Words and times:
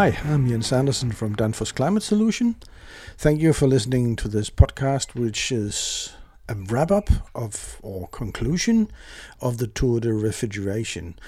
Hi, 0.00 0.16
I'm 0.24 0.48
Jens 0.48 0.72
Andersen 0.72 1.12
from 1.12 1.36
Danfoss 1.36 1.74
Climate 1.74 2.02
Solution. 2.02 2.56
Thank 3.18 3.42
you 3.42 3.52
for 3.52 3.66
listening 3.66 4.16
to 4.16 4.28
this 4.28 4.48
podcast, 4.48 5.14
which 5.14 5.52
is 5.52 6.14
a 6.48 6.54
wrap 6.54 6.90
up 6.90 7.10
of 7.34 7.78
or 7.82 8.08
conclusion 8.08 8.90
of 9.42 9.58
the 9.58 9.66
Tour 9.66 10.00
de 10.00 10.14
Refrigeration, 10.14 11.18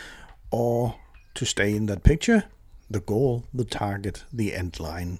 or 0.50 0.94
to 1.34 1.44
stay 1.44 1.76
in 1.76 1.84
that 1.84 2.02
picture, 2.02 2.44
the 2.88 3.00
goal, 3.00 3.44
the 3.52 3.66
target, 3.66 4.24
the 4.32 4.54
end 4.54 4.80
line. 4.80 5.18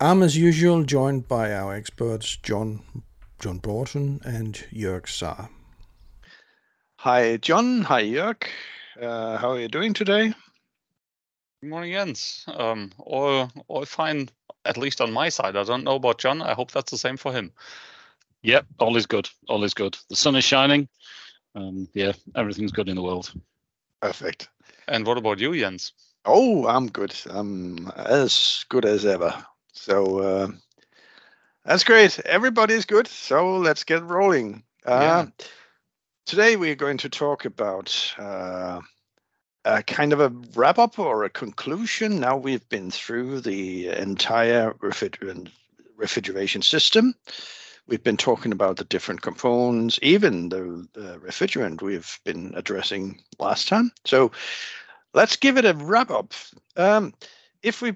I'm 0.00 0.22
as 0.22 0.38
usual 0.38 0.82
joined 0.84 1.28
by 1.28 1.52
our 1.52 1.74
experts 1.74 2.36
John 2.36 2.80
John 3.38 3.58
Broughton 3.58 4.22
and 4.24 4.54
Jörg 4.72 5.10
Saar. 5.10 5.50
Hi 7.00 7.36
John, 7.36 7.82
hi 7.82 8.04
Jörg. 8.04 8.44
Uh, 8.98 9.36
how 9.36 9.50
are 9.50 9.60
you 9.60 9.68
doing 9.68 9.92
today? 9.92 10.32
Good 11.62 11.70
morning, 11.70 11.92
Jens. 11.92 12.44
Um, 12.48 12.90
all 12.98 13.48
all 13.68 13.84
fine, 13.84 14.28
at 14.64 14.76
least 14.76 15.00
on 15.00 15.12
my 15.12 15.28
side. 15.28 15.54
I 15.54 15.62
don't 15.62 15.84
know 15.84 15.94
about 15.94 16.18
John. 16.18 16.42
I 16.42 16.54
hope 16.54 16.72
that's 16.72 16.90
the 16.90 16.98
same 16.98 17.16
for 17.16 17.32
him. 17.32 17.52
Yep, 18.42 18.66
all 18.80 18.96
is 18.96 19.06
good. 19.06 19.30
All 19.48 19.62
is 19.62 19.72
good. 19.72 19.96
The 20.08 20.16
sun 20.16 20.34
is 20.34 20.42
shining. 20.42 20.88
Um, 21.54 21.86
yeah, 21.94 22.14
everything's 22.34 22.72
good 22.72 22.88
in 22.88 22.96
the 22.96 23.02
world. 23.02 23.32
Perfect. 24.00 24.48
And 24.88 25.06
what 25.06 25.18
about 25.18 25.38
you, 25.38 25.56
Jens? 25.56 25.92
Oh, 26.24 26.66
I'm 26.66 26.88
good. 26.88 27.14
I'm 27.30 27.92
as 27.94 28.64
good 28.68 28.84
as 28.84 29.06
ever. 29.06 29.32
So 29.72 30.18
uh, 30.18 30.48
that's 31.64 31.84
great. 31.84 32.18
Everybody's 32.24 32.86
good. 32.86 33.06
So 33.06 33.58
let's 33.58 33.84
get 33.84 34.02
rolling. 34.02 34.64
Uh, 34.84 34.98
yeah. 35.00 35.46
Today 36.26 36.56
we're 36.56 36.74
going 36.74 36.98
to 36.98 37.08
talk 37.08 37.44
about 37.44 38.14
uh, 38.18 38.80
a 39.64 39.82
kind 39.82 40.12
of 40.12 40.20
a 40.20 40.32
wrap 40.54 40.78
up 40.78 40.98
or 40.98 41.24
a 41.24 41.30
conclusion. 41.30 42.20
Now 42.20 42.36
we've 42.36 42.68
been 42.68 42.90
through 42.90 43.40
the 43.40 43.88
entire 43.88 44.72
refrigerant 44.74 45.50
refrigeration 45.96 46.62
system. 46.62 47.14
We've 47.86 48.02
been 48.02 48.16
talking 48.16 48.52
about 48.52 48.76
the 48.76 48.84
different 48.84 49.22
components, 49.22 49.98
even 50.02 50.48
the, 50.48 50.86
the 50.92 51.18
refrigerant 51.18 51.82
we've 51.82 52.18
been 52.24 52.52
addressing 52.56 53.20
last 53.38 53.68
time. 53.68 53.92
So 54.04 54.30
let's 55.14 55.36
give 55.36 55.58
it 55.58 55.64
a 55.64 55.74
wrap 55.74 56.10
up. 56.10 56.32
Um, 56.76 57.12
if 57.62 57.82
we 57.82 57.94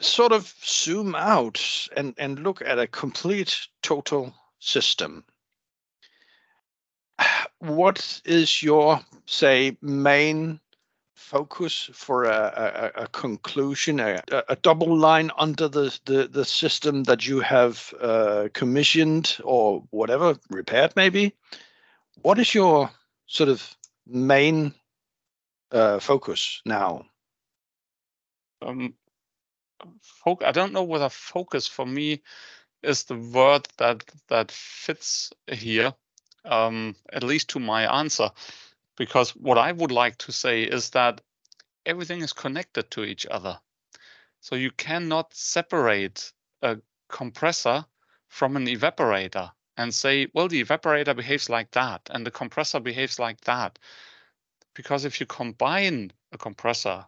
sort 0.00 0.32
of 0.32 0.52
zoom 0.64 1.14
out 1.14 1.88
and, 1.96 2.14
and 2.18 2.40
look 2.40 2.62
at 2.62 2.78
a 2.78 2.86
complete 2.86 3.66
total 3.82 4.34
system, 4.58 5.24
what 7.60 8.20
is 8.24 8.62
your 8.62 9.00
say 9.26 9.76
main 9.82 10.60
focus 11.14 11.90
for 11.92 12.24
a, 12.24 12.90
a, 12.96 13.02
a 13.02 13.06
conclusion, 13.08 14.00
a, 14.00 14.20
a, 14.48 14.56
double 14.56 14.96
line 14.96 15.30
under 15.38 15.68
the, 15.68 15.96
the, 16.06 16.26
the 16.26 16.44
system 16.44 17.04
that 17.04 17.28
you 17.28 17.38
have 17.40 17.94
uh, 18.00 18.48
commissioned 18.52 19.36
or 19.44 19.84
whatever, 19.90 20.36
repaired 20.48 20.92
maybe? 20.96 21.32
What 22.22 22.38
is 22.38 22.54
your 22.54 22.90
sort 23.26 23.48
of 23.48 23.76
main 24.06 24.74
uh, 25.70 26.00
focus 26.00 26.62
now? 26.64 27.06
Um, 28.62 28.94
I 30.44 30.52
don't 30.52 30.72
know 30.72 30.82
whether 30.82 31.08
focus 31.08 31.66
for 31.66 31.86
me 31.86 32.22
is 32.82 33.04
the 33.04 33.16
word 33.16 33.68
that 33.78 34.04
that 34.28 34.50
fits 34.50 35.32
here, 35.46 35.94
um, 36.44 36.96
at 37.12 37.22
least 37.22 37.50
to 37.50 37.60
my 37.60 38.00
answer 38.00 38.30
because 38.96 39.30
what 39.30 39.56
I 39.56 39.72
would 39.72 39.92
like 39.92 40.18
to 40.18 40.32
say 40.32 40.62
is 40.62 40.90
that 40.90 41.22
everything 41.86 42.20
is 42.20 42.34
connected 42.34 42.90
to 42.90 43.04
each 43.04 43.26
other. 43.26 43.58
So 44.40 44.56
you 44.56 44.70
cannot 44.70 45.34
separate 45.34 46.32
a 46.60 46.78
compressor 47.08 47.86
from 48.28 48.56
an 48.56 48.66
evaporator 48.66 49.52
and 49.78 49.94
say, 49.94 50.28
well, 50.34 50.48
the 50.48 50.62
evaporator 50.62 51.16
behaves 51.16 51.48
like 51.48 51.70
that 51.70 52.02
and 52.10 52.26
the 52.26 52.30
compressor 52.30 52.80
behaves 52.80 53.18
like 53.18 53.40
that. 53.42 53.78
Because 54.74 55.06
if 55.06 55.18
you 55.18 55.24
combine 55.24 56.12
a 56.32 56.38
compressor, 56.38 57.06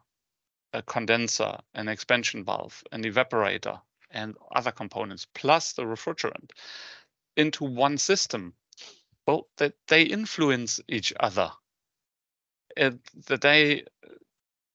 a 0.72 0.82
condenser, 0.82 1.58
an 1.74 1.88
expansion 1.88 2.42
valve, 2.42 2.82
an 2.92 3.04
evaporator, 3.04 3.80
and 4.10 4.36
other 4.54 4.72
components, 4.72 5.26
plus 5.34 5.74
the 5.74 5.82
refrigerant, 5.82 6.50
into 7.36 7.64
one 7.64 7.98
system, 7.98 8.54
well, 9.26 9.48
that 9.56 9.74
they 9.88 10.02
influence 10.02 10.80
each 10.88 11.12
other 11.18 11.52
that 12.76 13.40
they 13.40 13.84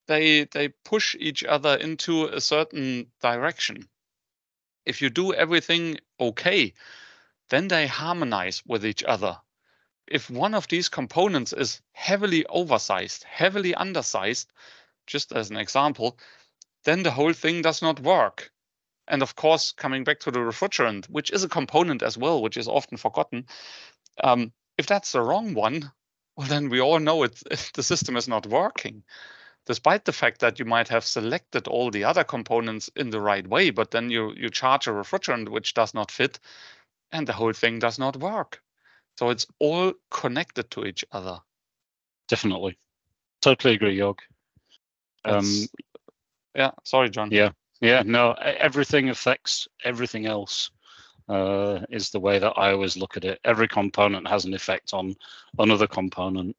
they 0.06 0.44
they 0.44 0.68
push 0.84 1.14
each 1.18 1.44
other 1.44 1.76
into 1.76 2.26
a 2.26 2.40
certain 2.40 3.10
direction. 3.20 3.88
If 4.86 5.02
you 5.02 5.10
do 5.10 5.34
everything 5.34 5.98
okay, 6.18 6.72
then 7.50 7.68
they 7.68 7.86
harmonize 7.86 8.62
with 8.66 8.86
each 8.86 9.04
other. 9.04 9.38
If 10.06 10.30
one 10.30 10.54
of 10.54 10.68
these 10.68 10.88
components 10.88 11.52
is 11.52 11.82
heavily 11.92 12.46
oversized, 12.46 13.24
heavily 13.24 13.74
undersized, 13.74 14.50
just 15.06 15.32
as 15.32 15.50
an 15.50 15.58
example, 15.58 16.18
then 16.84 17.02
the 17.02 17.10
whole 17.10 17.34
thing 17.34 17.60
does 17.60 17.82
not 17.82 18.00
work. 18.00 18.50
And 19.06 19.22
of 19.22 19.36
course, 19.36 19.72
coming 19.72 20.04
back 20.04 20.20
to 20.20 20.30
the 20.30 20.38
refrigerant, 20.38 21.06
which 21.10 21.30
is 21.30 21.44
a 21.44 21.48
component 21.48 22.02
as 22.02 22.16
well, 22.16 22.40
which 22.40 22.56
is 22.56 22.68
often 22.68 22.96
forgotten, 22.96 23.46
um, 24.22 24.52
if 24.76 24.86
that's 24.86 25.12
the 25.12 25.22
wrong 25.22 25.54
one, 25.54 25.90
well, 26.36 26.46
then 26.46 26.68
we 26.68 26.80
all 26.80 26.98
know 26.98 27.22
it, 27.24 27.42
the 27.74 27.82
system 27.82 28.16
is 28.16 28.28
not 28.28 28.46
working, 28.46 29.02
despite 29.66 30.04
the 30.04 30.12
fact 30.12 30.40
that 30.40 30.58
you 30.58 30.64
might 30.64 30.88
have 30.88 31.04
selected 31.04 31.68
all 31.68 31.90
the 31.90 32.04
other 32.04 32.24
components 32.24 32.90
in 32.96 33.10
the 33.10 33.20
right 33.20 33.46
way, 33.46 33.70
but 33.70 33.90
then 33.90 34.10
you, 34.10 34.32
you 34.36 34.50
charge 34.50 34.86
a 34.86 34.90
refrigerant 34.90 35.48
which 35.48 35.74
does 35.74 35.94
not 35.94 36.10
fit, 36.10 36.38
and 37.12 37.26
the 37.26 37.32
whole 37.32 37.52
thing 37.52 37.78
does 37.78 37.98
not 37.98 38.16
work. 38.16 38.62
So 39.18 39.30
it's 39.30 39.46
all 39.58 39.92
connected 40.10 40.70
to 40.72 40.84
each 40.84 41.04
other. 41.10 41.40
Definitely. 42.28 42.78
Totally 43.42 43.74
agree, 43.74 43.96
Jörg. 43.96 44.18
Um, 45.24 45.66
yeah, 46.54 46.70
sorry, 46.84 47.10
John. 47.10 47.30
Yeah, 47.32 47.50
yeah, 47.80 48.02
no, 48.04 48.32
everything 48.32 49.08
affects 49.08 49.68
everything 49.84 50.26
else 50.26 50.70
uh, 51.28 51.80
is 51.90 52.10
the 52.10 52.20
way 52.20 52.38
that 52.38 52.54
I 52.56 52.72
always 52.72 52.96
look 52.96 53.16
at 53.16 53.24
it. 53.24 53.40
Every 53.44 53.68
component 53.68 54.26
has 54.28 54.44
an 54.44 54.54
effect 54.54 54.94
on 54.94 55.14
another 55.58 55.86
component, 55.86 56.56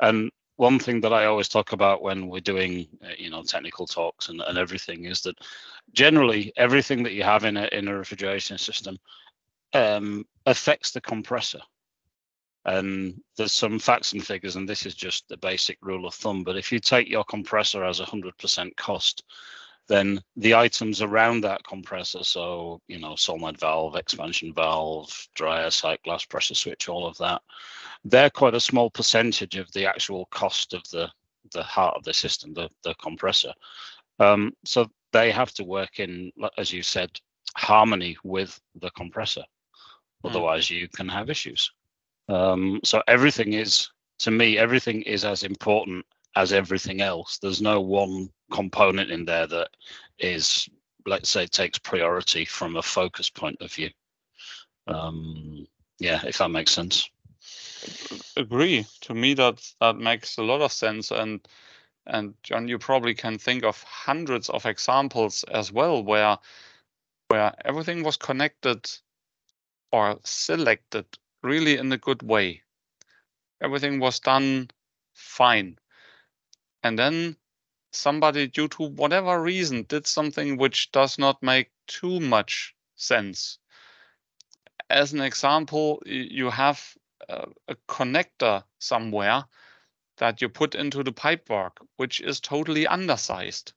and 0.00 0.30
one 0.58 0.80
thing 0.80 1.00
that 1.00 1.12
I 1.12 1.26
always 1.26 1.48
talk 1.48 1.72
about 1.72 2.02
when 2.02 2.26
we're 2.26 2.40
doing, 2.40 2.88
uh, 3.04 3.12
you 3.16 3.30
know, 3.30 3.44
technical 3.44 3.86
talks 3.86 4.28
and, 4.28 4.40
and 4.40 4.58
everything 4.58 5.04
is 5.04 5.20
that 5.22 5.38
generally 5.92 6.52
everything 6.56 7.04
that 7.04 7.12
you 7.12 7.22
have 7.22 7.44
in 7.44 7.56
a 7.56 7.68
in 7.72 7.86
a 7.86 7.96
refrigeration 7.96 8.58
system 8.58 8.98
um, 9.72 10.26
affects 10.46 10.90
the 10.90 11.00
compressor. 11.00 11.60
And 12.64 13.22
there's 13.36 13.52
some 13.52 13.78
facts 13.78 14.12
and 14.12 14.26
figures, 14.26 14.56
and 14.56 14.68
this 14.68 14.84
is 14.84 14.96
just 14.96 15.28
the 15.28 15.36
basic 15.36 15.78
rule 15.80 16.06
of 16.06 16.14
thumb. 16.14 16.42
But 16.42 16.56
if 16.56 16.72
you 16.72 16.80
take 16.80 17.08
your 17.08 17.24
compressor 17.24 17.84
as 17.84 18.00
100% 18.00 18.76
cost, 18.76 19.22
then 19.88 20.22
the 20.36 20.54
items 20.54 21.02
around 21.02 21.40
that 21.42 21.64
compressor, 21.64 22.22
so 22.22 22.80
you 22.88 22.98
know, 22.98 23.16
solenoid 23.16 23.58
valve, 23.58 23.96
expansion 23.96 24.52
valve, 24.52 25.10
dryer, 25.34 25.70
sight 25.70 26.02
glass, 26.02 26.24
pressure 26.24 26.54
switch, 26.54 26.88
all 26.88 27.06
of 27.06 27.16
that, 27.18 27.42
they're 28.04 28.30
quite 28.30 28.54
a 28.54 28.60
small 28.60 28.90
percentage 28.90 29.56
of 29.56 29.70
the 29.72 29.86
actual 29.86 30.26
cost 30.26 30.74
of 30.74 30.82
the 30.90 31.10
the 31.52 31.62
heart 31.62 31.96
of 31.96 32.04
the 32.04 32.14
system, 32.14 32.52
the 32.54 32.68
the 32.84 32.94
compressor. 32.96 33.52
Um, 34.20 34.52
so 34.64 34.90
they 35.12 35.30
have 35.30 35.52
to 35.54 35.64
work 35.64 36.00
in, 36.00 36.32
as 36.58 36.72
you 36.72 36.82
said, 36.82 37.10
harmony 37.56 38.16
with 38.24 38.60
the 38.80 38.90
compressor. 38.90 39.44
Hmm. 40.22 40.28
Otherwise, 40.28 40.66
mm. 40.66 40.80
you 40.80 40.88
can 40.88 41.08
have 41.08 41.30
issues. 41.30 41.70
Um, 42.28 42.80
so 42.84 43.02
everything 43.08 43.54
is, 43.54 43.88
to 44.18 44.30
me, 44.30 44.58
everything 44.58 45.02
is 45.02 45.24
as 45.24 45.44
important 45.44 46.04
as 46.36 46.52
everything 46.52 47.00
else. 47.00 47.38
There's 47.38 47.62
no 47.62 47.80
one 47.80 48.28
component 48.50 49.10
in 49.10 49.24
there 49.24 49.46
that 49.46 49.70
is, 50.18 50.68
let's 51.06 51.30
say, 51.30 51.46
takes 51.46 51.78
priority 51.78 52.44
from 52.44 52.76
a 52.76 52.82
focus 52.82 53.30
point 53.30 53.60
of 53.60 53.72
view. 53.72 53.90
Um, 54.86 55.66
yeah, 55.98 56.22
if 56.24 56.38
that 56.38 56.50
makes 56.50 56.72
sense. 56.72 57.08
Agree. 58.36 58.86
To 59.02 59.14
me, 59.14 59.34
that 59.34 59.60
that 59.80 59.96
makes 59.96 60.38
a 60.38 60.42
lot 60.42 60.60
of 60.60 60.72
sense. 60.72 61.10
And 61.10 61.46
and 62.06 62.34
John, 62.42 62.68
you 62.68 62.78
probably 62.78 63.14
can 63.14 63.38
think 63.38 63.64
of 63.64 63.82
hundreds 63.82 64.48
of 64.48 64.66
examples 64.66 65.44
as 65.50 65.72
well 65.72 66.02
where 66.02 66.38
where 67.28 67.52
everything 67.64 68.02
was 68.02 68.16
connected 68.16 68.90
or 69.92 70.18
selected 70.24 71.06
really 71.42 71.76
in 71.76 71.92
a 71.92 71.98
good 71.98 72.22
way. 72.22 72.62
Everything 73.62 74.00
was 74.00 74.20
done 74.20 74.70
fine. 75.14 75.78
And 76.82 76.98
then 76.98 77.36
somebody, 77.98 78.46
due 78.48 78.68
to 78.68 78.84
whatever 78.84 79.42
reason, 79.42 79.84
did 79.84 80.06
something 80.06 80.56
which 80.56 80.92
does 80.92 81.18
not 81.18 81.42
make 81.42 81.70
too 81.86 82.20
much 82.20 82.74
sense. 82.96 83.58
As 84.90 85.12
an 85.14 85.20
example, 85.22 86.02
you 86.06 86.50
have 86.50 86.96
a, 87.28 87.46
a 87.68 87.76
connector 87.88 88.64
somewhere 88.78 89.46
that 90.18 90.42
you 90.42 90.48
put 90.50 90.74
into 90.74 91.02
the 91.04 91.12
pipework, 91.12 91.72
which 91.96 92.20
is 92.20 92.40
totally 92.40 92.86
undersized. 92.86 93.74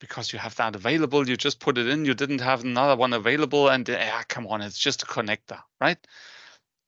because 0.00 0.32
you 0.32 0.38
have 0.38 0.54
that 0.56 0.74
available. 0.76 1.28
You 1.28 1.36
just 1.36 1.60
put 1.60 1.78
it 1.78 1.86
in. 1.88 2.04
You 2.04 2.14
didn't 2.14 2.40
have 2.40 2.64
another 2.64 2.96
one 2.96 3.12
available, 3.12 3.68
and 3.68 3.88
yeah, 3.88 4.22
come 4.24 4.46
on, 4.46 4.62
it's 4.62 4.78
just 4.78 5.02
a 5.02 5.06
connector, 5.06 5.62
right? 5.80 5.98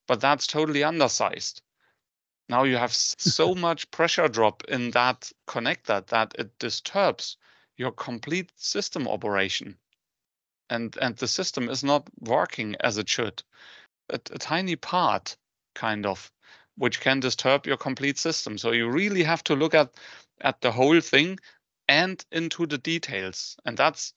But 0.08 0.20
that's 0.20 0.46
totally 0.46 0.84
undersized. 0.84 1.62
Now 2.48 2.64
you 2.64 2.76
have 2.76 2.94
so 2.94 3.54
much 3.66 3.90
pressure 3.90 4.28
drop 4.28 4.64
in 4.64 4.90
that 4.92 5.30
connector 5.46 6.06
that 6.06 6.34
it 6.38 6.58
disturbs 6.58 7.36
your 7.76 7.92
complete 7.92 8.50
system 8.56 9.06
operation. 9.06 9.78
And, 10.70 10.96
and 11.00 11.16
the 11.16 11.28
system 11.28 11.68
is 11.68 11.82
not 11.82 12.08
working 12.20 12.76
as 12.80 12.98
it 12.98 13.08
should. 13.08 13.42
A, 14.10 14.16
a 14.16 14.38
tiny 14.38 14.76
part, 14.76 15.36
kind 15.74 16.04
of, 16.04 16.30
which 16.76 17.00
can 17.00 17.20
disturb 17.20 17.66
your 17.66 17.76
complete 17.76 18.18
system. 18.18 18.58
So 18.58 18.72
you 18.72 18.90
really 18.90 19.22
have 19.22 19.44
to 19.44 19.54
look 19.54 19.74
at, 19.74 19.94
at 20.40 20.60
the 20.60 20.72
whole 20.72 21.00
thing 21.00 21.38
and 21.88 22.22
into 22.30 22.66
the 22.66 22.78
details. 22.78 23.56
And 23.64 23.76
that's 23.76 24.12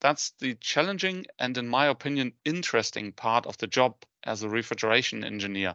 that's 0.00 0.30
the 0.38 0.54
challenging 0.54 1.26
and 1.38 1.58
in 1.58 1.68
my 1.68 1.86
opinion 1.86 2.32
interesting 2.44 3.10
part 3.12 3.46
of 3.46 3.58
the 3.58 3.66
job 3.66 3.96
as 4.24 4.42
a 4.42 4.48
refrigeration 4.48 5.24
engineer 5.24 5.74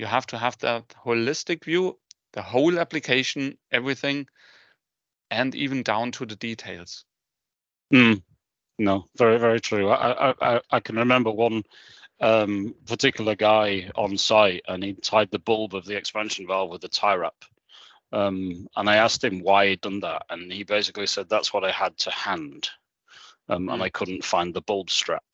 you 0.00 0.06
have 0.06 0.26
to 0.26 0.38
have 0.38 0.56
that 0.58 0.88
holistic 1.04 1.64
view, 1.64 1.98
the 2.32 2.40
whole 2.40 2.78
application, 2.78 3.58
everything, 3.70 4.26
and 5.30 5.54
even 5.54 5.82
down 5.82 6.10
to 6.12 6.24
the 6.24 6.36
details. 6.36 7.04
Mm. 7.92 8.22
No, 8.78 9.04
very, 9.18 9.38
very 9.38 9.60
true. 9.60 9.90
I, 9.90 10.34
I, 10.40 10.60
I 10.70 10.80
can 10.80 10.96
remember 10.96 11.30
one 11.30 11.64
um, 12.20 12.74
particular 12.86 13.34
guy 13.34 13.90
on 13.94 14.16
site, 14.16 14.62
and 14.68 14.82
he 14.82 14.94
tied 14.94 15.30
the 15.30 15.38
bulb 15.38 15.74
of 15.74 15.84
the 15.84 15.98
expansion 15.98 16.46
valve 16.46 16.70
with 16.70 16.82
a 16.84 16.88
tie 16.88 17.16
wrap. 17.16 17.44
Um, 18.12 18.66
and 18.76 18.88
I 18.88 18.96
asked 18.96 19.22
him 19.22 19.40
why 19.40 19.68
he'd 19.68 19.82
done 19.82 20.00
that, 20.00 20.22
and 20.30 20.50
he 20.50 20.64
basically 20.64 21.06
said 21.06 21.28
that's 21.28 21.52
what 21.52 21.62
I 21.62 21.70
had 21.70 21.94
to 21.98 22.10
hand, 22.10 22.70
um, 23.50 23.68
and 23.68 23.82
I 23.82 23.90
couldn't 23.90 24.24
find 24.24 24.54
the 24.54 24.62
bulb 24.62 24.88
strap. 24.88 25.24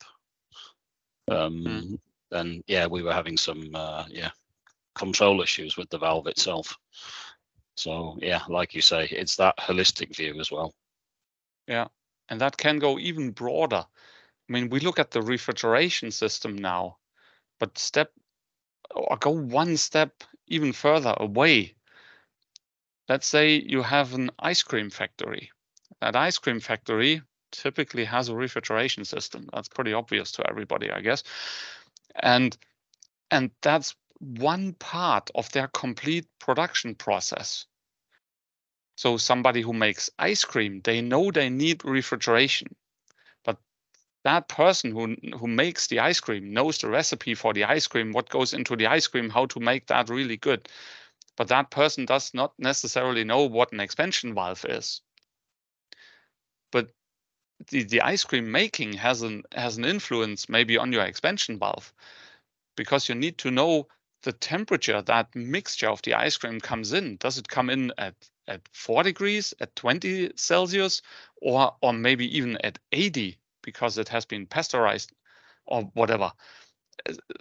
Um, 1.29 1.63
mm. 1.63 1.99
And 2.31 2.63
yeah, 2.67 2.87
we 2.87 3.01
were 3.01 3.13
having 3.13 3.37
some 3.37 3.71
uh, 3.73 4.03
yeah 4.09 4.31
control 4.97 5.41
issues 5.41 5.77
with 5.77 5.89
the 5.89 5.97
valve 5.97 6.27
itself. 6.27 6.77
So 7.75 8.17
yeah, 8.21 8.41
like 8.49 8.73
you 8.73 8.81
say, 8.81 9.05
it's 9.05 9.35
that 9.37 9.57
holistic 9.57 10.15
view 10.15 10.39
as 10.39 10.51
well. 10.51 10.73
Yeah, 11.67 11.87
and 12.29 12.41
that 12.41 12.57
can 12.57 12.79
go 12.79 12.97
even 12.97 13.31
broader. 13.31 13.85
I 14.49 14.53
mean, 14.53 14.69
we 14.69 14.79
look 14.79 14.99
at 14.99 15.11
the 15.11 15.21
refrigeration 15.21 16.11
system 16.11 16.55
now, 16.55 16.97
but 17.59 17.77
step 17.77 18.11
or 18.93 19.17
go 19.17 19.31
one 19.31 19.77
step 19.77 20.23
even 20.47 20.73
further 20.73 21.13
away. 21.17 21.75
Let's 23.09 23.27
say 23.27 23.55
you 23.55 23.81
have 23.83 24.13
an 24.13 24.31
ice 24.39 24.63
cream 24.63 24.89
factory. 24.89 25.51
That 26.01 26.15
ice 26.15 26.37
cream 26.37 26.59
factory 26.59 27.21
typically 27.51 28.05
has 28.05 28.29
a 28.29 28.35
refrigeration 28.35 29.05
system. 29.05 29.49
That's 29.53 29.69
pretty 29.69 29.93
obvious 29.93 30.31
to 30.33 30.49
everybody, 30.49 30.91
I 30.91 31.01
guess. 31.01 31.23
And 32.15 32.57
and 33.31 33.51
that's 33.61 33.95
one 34.19 34.73
part 34.73 35.29
of 35.35 35.51
their 35.51 35.67
complete 35.67 36.27
production 36.39 36.95
process. 36.95 37.65
So 38.95 39.17
somebody 39.17 39.61
who 39.61 39.73
makes 39.73 40.09
ice 40.17 40.43
cream, 40.43 40.81
they 40.83 41.01
know 41.01 41.31
they 41.31 41.49
need 41.49 41.85
refrigeration. 41.85 42.75
But 43.43 43.59
that 44.23 44.47
person 44.47 44.91
who, 44.91 45.15
who 45.37 45.47
makes 45.47 45.87
the 45.87 45.99
ice 45.99 46.19
cream 46.19 46.51
knows 46.51 46.79
the 46.79 46.89
recipe 46.89 47.35
for 47.35 47.53
the 47.53 47.63
ice 47.65 47.85
cream, 47.85 48.11
what 48.11 48.29
goes 48.29 48.53
into 48.53 48.75
the 48.75 48.87
ice 48.87 49.07
cream, 49.07 49.29
how 49.29 49.45
to 49.47 49.59
make 49.59 49.87
that 49.87 50.09
really 50.09 50.37
good. 50.37 50.67
But 51.35 51.49
that 51.49 51.69
person 51.69 52.05
does 52.05 52.33
not 52.33 52.53
necessarily 52.57 53.23
know 53.23 53.43
what 53.43 53.71
an 53.71 53.79
expansion 53.79 54.33
valve 54.33 54.65
is. 54.65 55.01
But 56.71 56.89
the, 57.69 57.83
the 57.83 58.01
ice 58.01 58.23
cream 58.23 58.51
making 58.51 58.93
has 58.93 59.21
an 59.21 59.43
has 59.53 59.77
an 59.77 59.85
influence 59.85 60.49
maybe 60.49 60.77
on 60.77 60.91
your 60.91 61.03
expansion 61.03 61.59
valve 61.59 61.93
because 62.75 63.09
you 63.09 63.15
need 63.15 63.37
to 63.39 63.51
know 63.51 63.87
the 64.27 64.33
temperature, 64.33 65.01
that 65.01 65.33
mixture 65.33 65.87
of 65.87 66.01
the 66.01 66.13
ice 66.13 66.35
cream 66.35 66.59
comes 66.59 66.91
in, 66.91 67.15
does 67.15 67.37
it 67.37 67.47
come 67.47 67.69
in 67.69 67.93
at, 67.97 68.13
at 68.49 68.59
4 68.73 69.03
degrees, 69.03 69.53
at 69.61 69.73
20 69.77 70.33
Celsius, 70.35 71.01
or, 71.41 71.73
or 71.81 71.93
maybe 71.93 72.37
even 72.37 72.57
at 72.57 72.77
80 72.91 73.37
because 73.63 73.97
it 73.97 74.09
has 74.09 74.25
been 74.25 74.45
pasteurized 74.45 75.13
or 75.65 75.83
whatever? 75.93 76.33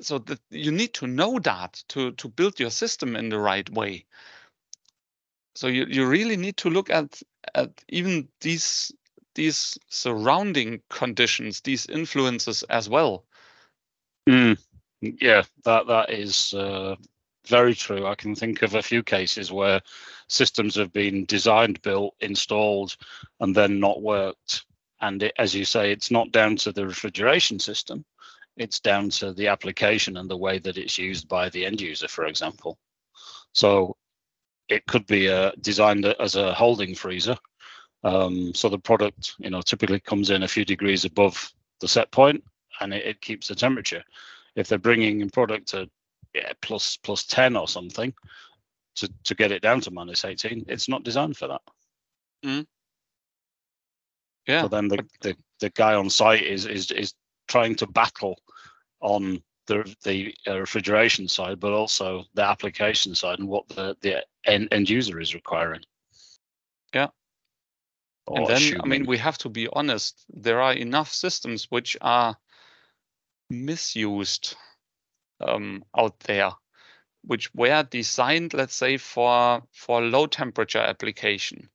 So 0.00 0.18
that 0.18 0.38
you 0.50 0.70
need 0.70 0.94
to 0.94 1.08
know 1.08 1.40
that 1.40 1.82
to, 1.88 2.12
to 2.12 2.28
build 2.28 2.60
your 2.60 2.70
system 2.70 3.16
in 3.16 3.30
the 3.30 3.40
right 3.40 3.68
way. 3.68 4.04
So 5.56 5.66
you, 5.66 5.86
you 5.88 6.06
really 6.06 6.36
need 6.36 6.56
to 6.58 6.70
look 6.70 6.88
at, 6.88 7.20
at 7.56 7.72
even 7.88 8.28
these 8.42 8.92
these 9.34 9.76
surrounding 9.90 10.80
conditions, 10.88 11.60
these 11.62 11.84
influences 11.86 12.62
as 12.70 12.88
well. 12.88 13.26
Mm. 14.26 14.56
Yeah, 15.20 15.42
that 15.64 15.86
that 15.86 16.10
is 16.10 16.54
uh, 16.54 16.96
very 17.46 17.74
true. 17.74 18.06
I 18.06 18.14
can 18.14 18.34
think 18.34 18.62
of 18.62 18.74
a 18.74 18.82
few 18.82 19.02
cases 19.02 19.52
where 19.52 19.80
systems 20.28 20.74
have 20.76 20.92
been 20.92 21.24
designed, 21.26 21.80
built, 21.82 22.14
installed, 22.20 22.96
and 23.40 23.54
then 23.54 23.80
not 23.80 24.02
worked. 24.02 24.64
And 25.00 25.22
it, 25.22 25.34
as 25.38 25.54
you 25.54 25.64
say, 25.64 25.92
it's 25.92 26.10
not 26.10 26.32
down 26.32 26.56
to 26.56 26.72
the 26.72 26.86
refrigeration 26.86 27.58
system; 27.58 28.04
it's 28.56 28.80
down 28.80 29.10
to 29.10 29.32
the 29.32 29.48
application 29.48 30.16
and 30.16 30.30
the 30.30 30.36
way 30.36 30.58
that 30.58 30.78
it's 30.78 30.98
used 30.98 31.28
by 31.28 31.48
the 31.50 31.64
end 31.66 31.80
user, 31.80 32.08
for 32.08 32.26
example. 32.26 32.78
So 33.52 33.96
it 34.68 34.86
could 34.86 35.06
be 35.06 35.28
uh, 35.28 35.52
designed 35.60 36.04
as 36.06 36.36
a 36.36 36.54
holding 36.54 36.94
freezer. 36.94 37.36
Um, 38.04 38.54
so 38.54 38.68
the 38.68 38.78
product, 38.78 39.34
you 39.38 39.50
know, 39.50 39.62
typically 39.62 40.00
comes 40.00 40.30
in 40.30 40.42
a 40.42 40.48
few 40.48 40.64
degrees 40.64 41.04
above 41.04 41.52
the 41.80 41.88
set 41.88 42.10
point, 42.10 42.42
and 42.80 42.94
it, 42.94 43.04
it 43.06 43.20
keeps 43.20 43.48
the 43.48 43.54
temperature 43.54 44.02
if 44.56 44.68
they're 44.68 44.78
bringing 44.78 45.20
in 45.20 45.30
product 45.30 45.68
to 45.68 45.88
yeah, 46.34 46.52
plus 46.60 46.96
plus 46.96 47.24
10 47.24 47.56
or 47.56 47.68
something 47.68 48.12
to, 48.96 49.10
to 49.24 49.34
get 49.34 49.52
it 49.52 49.62
down 49.62 49.80
to 49.82 49.90
minus 49.90 50.24
18, 50.24 50.64
it's 50.68 50.88
not 50.88 51.04
designed 51.04 51.36
for 51.36 51.48
that. 51.48 51.62
Mm. 52.44 52.66
Yeah. 54.46 54.62
So 54.62 54.68
then 54.68 54.88
the, 54.88 55.06
the, 55.20 55.36
the 55.60 55.70
guy 55.70 55.94
on 55.94 56.10
site 56.10 56.42
is 56.42 56.66
is 56.66 56.90
is 56.90 57.14
trying 57.48 57.74
to 57.76 57.86
battle 57.86 58.38
on 59.00 59.42
the 59.66 59.94
the 60.04 60.34
uh, 60.46 60.60
refrigeration 60.60 61.28
side, 61.28 61.60
but 61.60 61.72
also 61.72 62.24
the 62.34 62.44
application 62.44 63.14
side 63.14 63.38
and 63.38 63.48
what 63.48 63.68
the 63.68 63.96
the 64.02 64.24
end, 64.44 64.68
end 64.70 64.88
user 64.88 65.20
is 65.20 65.34
requiring. 65.34 65.82
Yeah. 66.94 67.08
Or 68.26 68.38
and 68.38 68.46
then 68.46 68.56
assuming. 68.56 68.80
I 68.82 68.86
mean 68.86 69.06
we 69.06 69.18
have 69.18 69.38
to 69.38 69.48
be 69.48 69.68
honest. 69.72 70.24
There 70.28 70.60
are 70.60 70.72
enough 70.72 71.12
systems 71.12 71.66
which 71.70 71.96
are 72.00 72.36
misused 73.50 74.56
um, 75.40 75.84
out 75.96 76.18
there, 76.20 76.50
which 77.22 77.52
were 77.54 77.82
designed, 77.82 78.54
let's 78.54 78.74
say, 78.74 78.96
for 78.96 79.62
for 79.72 80.00
low 80.00 80.26
temperature 80.26 80.78
application. 80.78 81.70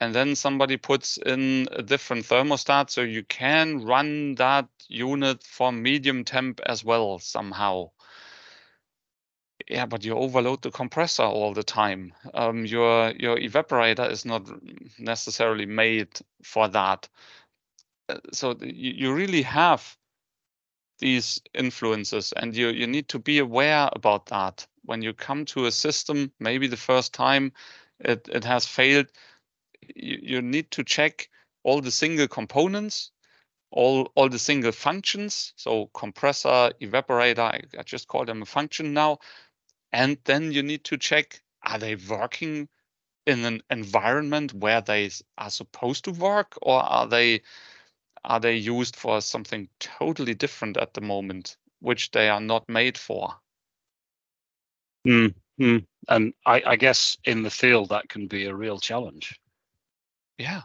And 0.00 0.14
then 0.14 0.34
somebody 0.34 0.78
puts 0.78 1.18
in 1.18 1.68
a 1.72 1.82
different 1.82 2.24
thermostat, 2.24 2.88
so 2.88 3.02
you 3.02 3.22
can 3.22 3.84
run 3.84 4.34
that 4.36 4.66
unit 4.88 5.42
for 5.42 5.72
medium 5.72 6.24
temp 6.24 6.60
as 6.64 6.82
well 6.82 7.18
somehow. 7.18 7.90
Yeah, 9.68 9.84
but 9.84 10.04
you 10.04 10.14
overload 10.14 10.62
the 10.62 10.70
compressor 10.70 11.22
all 11.22 11.52
the 11.52 11.62
time. 11.62 12.14
Um, 12.32 12.64
your 12.64 13.10
your 13.10 13.36
evaporator 13.36 14.10
is 14.10 14.24
not 14.24 14.48
necessarily 14.98 15.66
made 15.66 16.18
for 16.42 16.66
that. 16.68 17.08
Uh, 18.08 18.16
so 18.32 18.56
you, 18.60 18.92
you 18.96 19.14
really 19.14 19.42
have 19.42 19.96
these 21.00 21.40
influences 21.54 22.32
and 22.36 22.54
you, 22.54 22.68
you 22.68 22.86
need 22.86 23.08
to 23.08 23.18
be 23.18 23.38
aware 23.38 23.88
about 23.94 24.26
that. 24.26 24.66
When 24.84 25.02
you 25.02 25.12
come 25.12 25.44
to 25.46 25.66
a 25.66 25.72
system 25.72 26.32
maybe 26.40 26.66
the 26.66 26.76
first 26.76 27.12
time 27.12 27.52
it, 28.00 28.28
it 28.32 28.44
has 28.44 28.66
failed 28.66 29.06
you, 29.94 30.18
you 30.22 30.42
need 30.42 30.70
to 30.72 30.84
check 30.84 31.28
all 31.62 31.80
the 31.80 31.90
single 31.90 32.28
components 32.28 33.10
all 33.70 34.10
all 34.14 34.28
the 34.28 34.38
single 34.38 34.72
functions. 34.72 35.52
So 35.56 35.90
compressor 35.94 36.72
evaporator 36.80 37.38
I, 37.38 37.62
I 37.78 37.82
just 37.82 38.08
call 38.08 38.24
them 38.24 38.42
a 38.42 38.46
function 38.46 38.92
now. 38.92 39.18
And 39.92 40.18
then 40.24 40.52
you 40.52 40.62
need 40.62 40.84
to 40.84 40.96
check 40.96 41.42
are 41.62 41.78
they 41.78 41.94
working 41.94 42.68
in 43.26 43.44
an 43.44 43.62
environment 43.70 44.54
where 44.54 44.80
they 44.80 45.10
are 45.38 45.50
supposed 45.50 46.04
to 46.04 46.12
work 46.12 46.56
or 46.62 46.80
are 46.80 47.06
they 47.06 47.42
are 48.24 48.40
they 48.40 48.56
used 48.56 48.96
for 48.96 49.20
something 49.20 49.68
totally 49.78 50.34
different 50.34 50.76
at 50.76 50.94
the 50.94 51.00
moment, 51.00 51.56
which 51.80 52.10
they 52.10 52.28
are 52.28 52.40
not 52.40 52.68
made 52.68 52.98
for? 52.98 53.34
Mm, 55.06 55.34
mm. 55.60 55.86
And 56.08 56.34
I, 56.46 56.62
I 56.66 56.76
guess 56.76 57.16
in 57.24 57.42
the 57.42 57.50
field 57.50 57.88
that 57.90 58.08
can 58.08 58.26
be 58.26 58.46
a 58.46 58.54
real 58.54 58.78
challenge. 58.78 59.38
Yeah. 60.38 60.62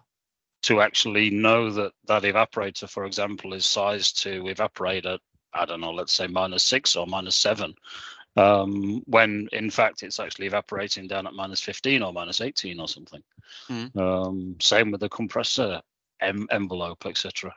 To 0.64 0.82
actually 0.82 1.30
know 1.30 1.70
that 1.72 1.94
that 2.08 2.24
evaporator, 2.24 2.90
for 2.90 3.06
example, 3.06 3.54
is 3.54 3.66
sized 3.66 4.22
to 4.24 4.48
evaporate 4.48 5.06
at 5.06 5.20
I 5.54 5.66
don't 5.66 5.80
know, 5.80 5.92
let's 5.92 6.14
say 6.14 6.28
minus 6.28 6.64
six 6.64 6.98
or 6.98 7.08
minus 7.08 7.36
seven, 7.36 7.76
um, 8.36 9.02
when 9.06 9.48
in 9.54 9.70
fact 9.70 10.04
it's 10.04 10.20
actually 10.20 10.48
evaporating 10.48 11.08
down 11.08 11.28
at 11.28 11.34
minus 11.34 11.62
15 11.62 12.04
or 12.04 12.12
minus 12.12 12.42
18 12.42 12.80
or 12.80 12.88
something. 12.88 13.24
Mm. 13.70 13.96
Um, 13.96 14.56
same 14.60 14.92
with 14.92 15.00
the 15.00 15.10
compressor 15.10 15.82
em- 16.22 16.48
envelope, 16.52 17.06
etc. 17.06 17.56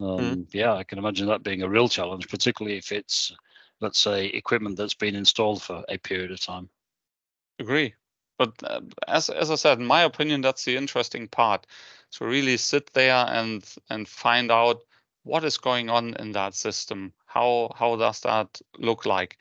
Um, 0.00 0.18
Mm. 0.18 0.54
Yeah, 0.54 0.74
I 0.74 0.84
can 0.84 0.98
imagine 0.98 1.26
that 1.28 1.42
being 1.42 1.62
a 1.62 1.68
real 1.68 1.88
challenge, 1.88 2.28
particularly 2.28 2.76
if 2.78 2.92
it's, 2.92 3.32
let's 3.80 3.98
say, 3.98 4.26
equipment 4.26 4.76
that's 4.76 4.94
been 4.94 5.14
installed 5.14 5.62
for 5.62 5.84
a 5.88 5.98
period 5.98 6.30
of 6.30 6.40
time. 6.40 6.68
Agree. 7.58 7.94
But 8.38 8.52
uh, 8.64 8.82
as 9.08 9.30
as 9.30 9.50
I 9.50 9.54
said, 9.54 9.78
in 9.78 9.86
my 9.86 10.02
opinion, 10.02 10.42
that's 10.42 10.64
the 10.64 10.76
interesting 10.76 11.28
part. 11.28 11.66
To 12.12 12.26
really 12.26 12.56
sit 12.56 12.92
there 12.92 13.26
and 13.28 13.64
and 13.88 14.06
find 14.06 14.50
out 14.50 14.84
what 15.24 15.44
is 15.44 15.56
going 15.56 15.88
on 15.90 16.14
in 16.16 16.32
that 16.32 16.54
system. 16.54 17.12
How 17.26 17.72
how 17.74 17.96
does 17.96 18.20
that 18.20 18.60
look 18.78 19.06
like 19.06 19.38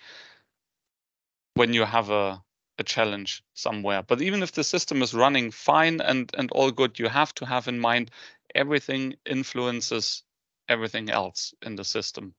when 1.55 1.73
you 1.73 1.83
have 1.85 2.09
a 2.09 2.41
a 2.77 2.83
challenge 2.83 3.43
somewhere? 3.53 4.03
But 4.03 4.21
even 4.21 4.43
if 4.43 4.51
the 4.51 4.63
system 4.63 5.01
is 5.01 5.13
running 5.13 5.51
fine 5.51 6.01
and 6.01 6.31
and 6.37 6.51
all 6.51 6.71
good, 6.71 6.99
you 6.99 7.09
have 7.09 7.33
to 7.35 7.45
have 7.45 7.67
in 7.67 7.79
mind 7.79 8.11
everything 8.53 9.15
influences 9.25 10.23
everything 10.69 11.09
else 11.09 11.53
in 11.61 11.75
the 11.75 11.83
system. 11.83 12.33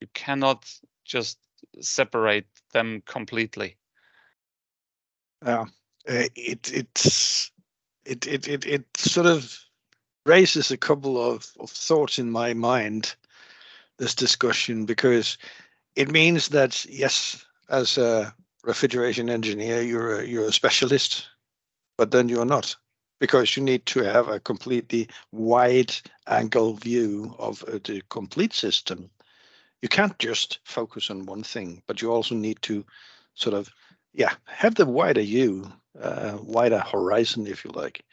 You 0.00 0.08
cannot 0.14 0.72
just 1.04 1.38
separate 1.80 2.46
them 2.72 3.02
completely. 3.06 3.76
Yeah, 5.44 5.66
uh, 6.08 6.28
it 6.34 6.70
it's 6.72 7.50
it 8.04 8.26
it 8.26 8.48
it 8.48 8.66
it 8.66 8.96
sort 8.96 9.26
of 9.26 9.58
raises 10.26 10.70
a 10.70 10.76
couple 10.76 11.20
of, 11.22 11.50
of 11.60 11.70
thoughts 11.70 12.18
in 12.18 12.30
my 12.30 12.54
mind. 12.54 13.14
This 13.98 14.14
discussion 14.14 14.86
because 14.86 15.36
it 15.94 16.10
means 16.10 16.48
that 16.48 16.86
yes, 16.86 17.44
as 17.68 17.98
a 17.98 18.34
refrigeration 18.62 19.30
engineer, 19.30 19.82
you're 19.82 20.20
a, 20.20 20.26
you're 20.26 20.48
a 20.48 20.52
specialist, 20.52 21.26
but 21.96 22.10
then 22.10 22.28
you're 22.28 22.44
not 22.44 22.76
because 23.18 23.56
you 23.56 23.62
need 23.62 23.84
to 23.86 24.00
have 24.02 24.28
a 24.28 24.40
completely 24.40 25.08
wide 25.32 25.94
angle 26.26 26.74
view 26.74 27.34
of 27.38 27.62
uh, 27.64 27.78
the 27.84 28.02
complete 28.08 28.54
system. 28.54 29.10
You 29.82 29.88
can't 29.88 30.18
just 30.18 30.58
focus 30.64 31.10
on 31.10 31.26
one 31.26 31.42
thing, 31.42 31.82
but 31.86 32.00
you 32.00 32.10
also 32.10 32.34
need 32.34 32.60
to 32.62 32.84
sort 33.34 33.54
of 33.54 33.70
yeah 34.12 34.34
have 34.46 34.74
the 34.74 34.86
wider 34.86 35.22
view 35.22 35.70
uh, 36.00 36.38
wider 36.42 36.78
horizon 36.80 37.46
if 37.46 37.64
you 37.64 37.70
like 37.72 38.04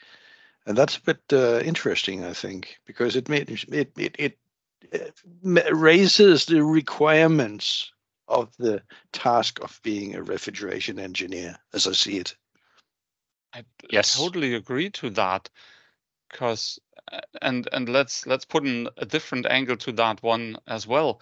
and 0.66 0.78
that's 0.78 0.98
a 0.98 1.02
bit 1.02 1.20
uh, 1.32 1.60
interesting 1.60 2.24
i 2.24 2.34
think 2.34 2.78
because 2.86 3.16
it 3.16 3.30
made 3.30 3.50
it 3.50 3.66
it, 3.98 4.16
it, 4.18 4.38
it 4.92 5.74
raises 5.74 6.46
the 6.46 6.64
requirements 6.64 7.92
of 8.28 8.56
the 8.58 8.82
task 9.12 9.60
of 9.62 9.80
being 9.84 10.16
a 10.16 10.24
refrigeration 10.24 11.00
engineer 11.00 11.58
as 11.74 11.88
i 11.88 11.92
see 11.94 12.18
it 12.18 12.36
I 13.54 13.66
Yes. 13.90 14.16
totally 14.16 14.54
agree 14.54 14.90
to 14.92 15.10
that. 15.12 15.50
Because 16.30 16.80
and 17.42 17.68
and 17.72 17.90
let's 17.90 18.26
let's 18.28 18.46
put 18.46 18.66
in 18.66 18.90
a 18.98 19.06
different 19.06 19.46
angle 19.48 19.78
to 19.78 19.92
that 19.94 20.22
one 20.24 20.58
as 20.68 20.86
well. 20.88 21.22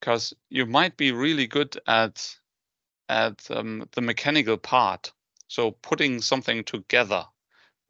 Because 0.00 0.34
you 0.50 0.66
might 0.66 0.96
be 0.96 1.12
really 1.12 1.46
good 1.46 1.78
at 1.86 2.38
at 3.08 3.50
um, 3.50 3.88
the 3.92 4.02
mechanical 4.02 4.58
part, 4.58 5.12
so 5.48 5.72
putting 5.72 6.20
something 6.20 6.64
together 6.64 7.26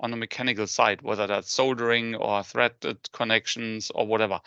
on 0.00 0.10
the 0.10 0.16
mechanical 0.16 0.66
side, 0.66 1.02
whether 1.02 1.26
that's 1.26 1.52
soldering 1.52 2.14
or 2.14 2.42
threaded 2.44 3.10
connections 3.12 3.90
or 3.94 4.06
whatever. 4.06 4.40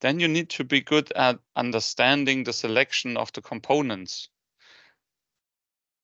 Then 0.00 0.20
you 0.20 0.28
need 0.28 0.50
to 0.50 0.64
be 0.64 0.80
good 0.80 1.10
at 1.12 1.40
understanding 1.56 2.44
the 2.44 2.52
selection 2.52 3.16
of 3.16 3.32
the 3.32 3.42
components. 3.42 4.28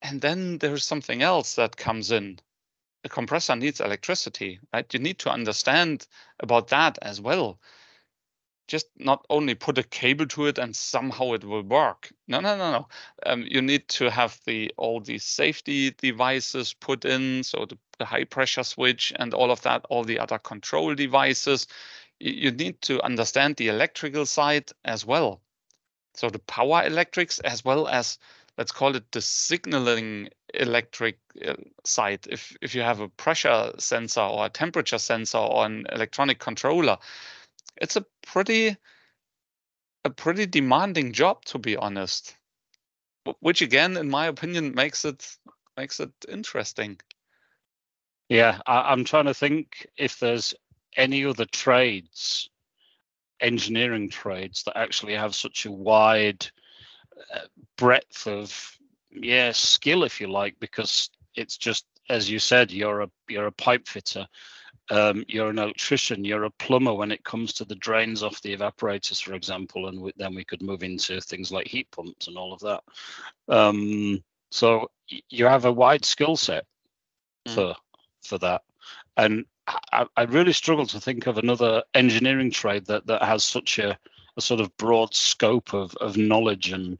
And 0.02 0.20
then 0.20 0.58
there's 0.58 0.84
something 0.84 1.22
else 1.22 1.54
that 1.54 1.76
comes 1.76 2.10
in. 2.10 2.40
A 3.04 3.08
compressor 3.08 3.54
needs 3.54 3.80
electricity, 3.80 4.60
right? 4.72 4.92
You 4.92 4.98
need 4.98 5.18
to 5.20 5.30
understand 5.30 6.06
about 6.40 6.68
that 6.68 6.98
as 7.02 7.20
well. 7.20 7.60
Just 8.66 8.86
not 8.96 9.24
only 9.28 9.54
put 9.54 9.78
a 9.78 9.82
cable 9.82 10.26
to 10.28 10.46
it 10.46 10.58
and 10.58 10.74
somehow 10.74 11.34
it 11.34 11.44
will 11.44 11.62
work. 11.62 12.10
No, 12.26 12.40
no, 12.40 12.56
no, 12.56 12.72
no. 12.72 12.88
Um, 13.26 13.42
you 13.46 13.60
need 13.60 13.88
to 13.88 14.10
have 14.10 14.40
the 14.46 14.72
all 14.78 15.00
these 15.00 15.24
safety 15.24 15.90
devices 15.90 16.72
put 16.72 17.04
in, 17.04 17.44
so 17.44 17.66
the, 17.66 17.78
the 17.98 18.06
high 18.06 18.24
pressure 18.24 18.64
switch 18.64 19.12
and 19.16 19.34
all 19.34 19.50
of 19.50 19.60
that, 19.62 19.84
all 19.90 20.02
the 20.02 20.18
other 20.18 20.38
control 20.38 20.94
devices. 20.94 21.66
You, 22.20 22.50
need 22.52 22.80
to 22.82 23.02
understand 23.02 23.56
the 23.56 23.68
electrical 23.68 24.24
side 24.24 24.70
as 24.84 25.04
well. 25.04 25.40
So 26.14 26.30
the 26.30 26.38
power 26.38 26.84
electrics 26.84 27.38
as 27.40 27.64
well 27.64 27.88
as 27.88 28.18
let's 28.56 28.72
call 28.72 28.94
it 28.94 29.10
the 29.12 29.20
signaling 29.20 30.28
electric 30.54 31.18
uh, 31.44 31.54
side. 31.84 32.26
If 32.30 32.56
if 32.62 32.74
you 32.74 32.82
have 32.82 33.00
a 33.00 33.08
pressure 33.08 33.72
sensor 33.78 34.20
or 34.20 34.46
a 34.46 34.50
temperature 34.50 34.98
sensor 34.98 35.38
or 35.38 35.66
an 35.66 35.86
electronic 35.90 36.38
controller, 36.38 36.98
it's 37.76 37.96
a 37.96 38.06
pretty 38.22 38.76
a 40.04 40.10
pretty 40.10 40.46
demanding 40.46 41.12
job 41.12 41.44
to 41.46 41.58
be 41.58 41.76
honest. 41.76 42.36
Which 43.40 43.62
again, 43.62 43.96
in 43.96 44.10
my 44.10 44.26
opinion, 44.26 44.74
makes 44.74 45.04
it 45.04 45.36
makes 45.76 45.98
it 45.98 46.12
interesting. 46.28 47.00
Yeah, 48.28 48.60
I, 48.66 48.92
I'm 48.92 49.04
trying 49.04 49.26
to 49.26 49.34
think 49.34 49.86
if 49.96 50.18
there's 50.18 50.54
any 50.96 51.24
other 51.24 51.46
trades, 51.46 52.48
engineering 53.40 54.08
trades, 54.10 54.62
that 54.64 54.76
actually 54.78 55.14
have 55.14 55.34
such 55.34 55.66
a 55.66 55.72
wide 55.72 56.46
uh, 57.34 57.40
breadth 57.76 58.26
of 58.26 58.78
yeah 59.10 59.52
skill, 59.52 60.04
if 60.04 60.20
you 60.20 60.28
like, 60.28 60.56
because 60.60 61.10
it's 61.34 61.56
just 61.56 61.86
as 62.08 62.30
you 62.30 62.38
said, 62.38 62.70
you're 62.70 63.02
a 63.02 63.10
you're 63.28 63.46
a 63.46 63.52
pipe 63.52 63.86
fitter, 63.88 64.26
um, 64.90 65.24
you're 65.28 65.50
an 65.50 65.58
electrician, 65.58 66.24
you're 66.24 66.44
a 66.44 66.50
plumber 66.50 66.94
when 66.94 67.10
it 67.12 67.24
comes 67.24 67.52
to 67.54 67.64
the 67.64 67.76
drains 67.76 68.22
off 68.22 68.42
the 68.42 68.56
evaporators, 68.56 69.22
for 69.22 69.34
example, 69.34 69.88
and 69.88 70.00
we, 70.00 70.12
then 70.16 70.34
we 70.34 70.44
could 70.44 70.62
move 70.62 70.82
into 70.82 71.20
things 71.20 71.50
like 71.50 71.66
heat 71.66 71.90
pumps 71.90 72.28
and 72.28 72.36
all 72.36 72.52
of 72.52 72.60
that. 72.60 72.82
Um, 73.48 74.22
so 74.50 74.90
you 75.28 75.46
have 75.46 75.64
a 75.64 75.72
wide 75.72 76.04
skill 76.04 76.36
set 76.36 76.64
Mm. 77.46 77.54
for 77.54 77.74
for 78.24 78.38
that, 78.38 78.62
and 79.16 79.44
I, 79.66 80.06
I 80.16 80.22
really 80.22 80.52
struggle 80.52 80.86
to 80.86 81.00
think 81.00 81.26
of 81.26 81.38
another 81.38 81.82
engineering 81.94 82.50
trade 82.50 82.86
that 82.86 83.06
that 83.06 83.22
has 83.22 83.44
such 83.44 83.78
a, 83.78 83.98
a 84.36 84.40
sort 84.40 84.60
of 84.60 84.76
broad 84.76 85.14
scope 85.14 85.72
of 85.74 85.94
of 85.96 86.16
knowledge 86.16 86.72
and 86.72 86.98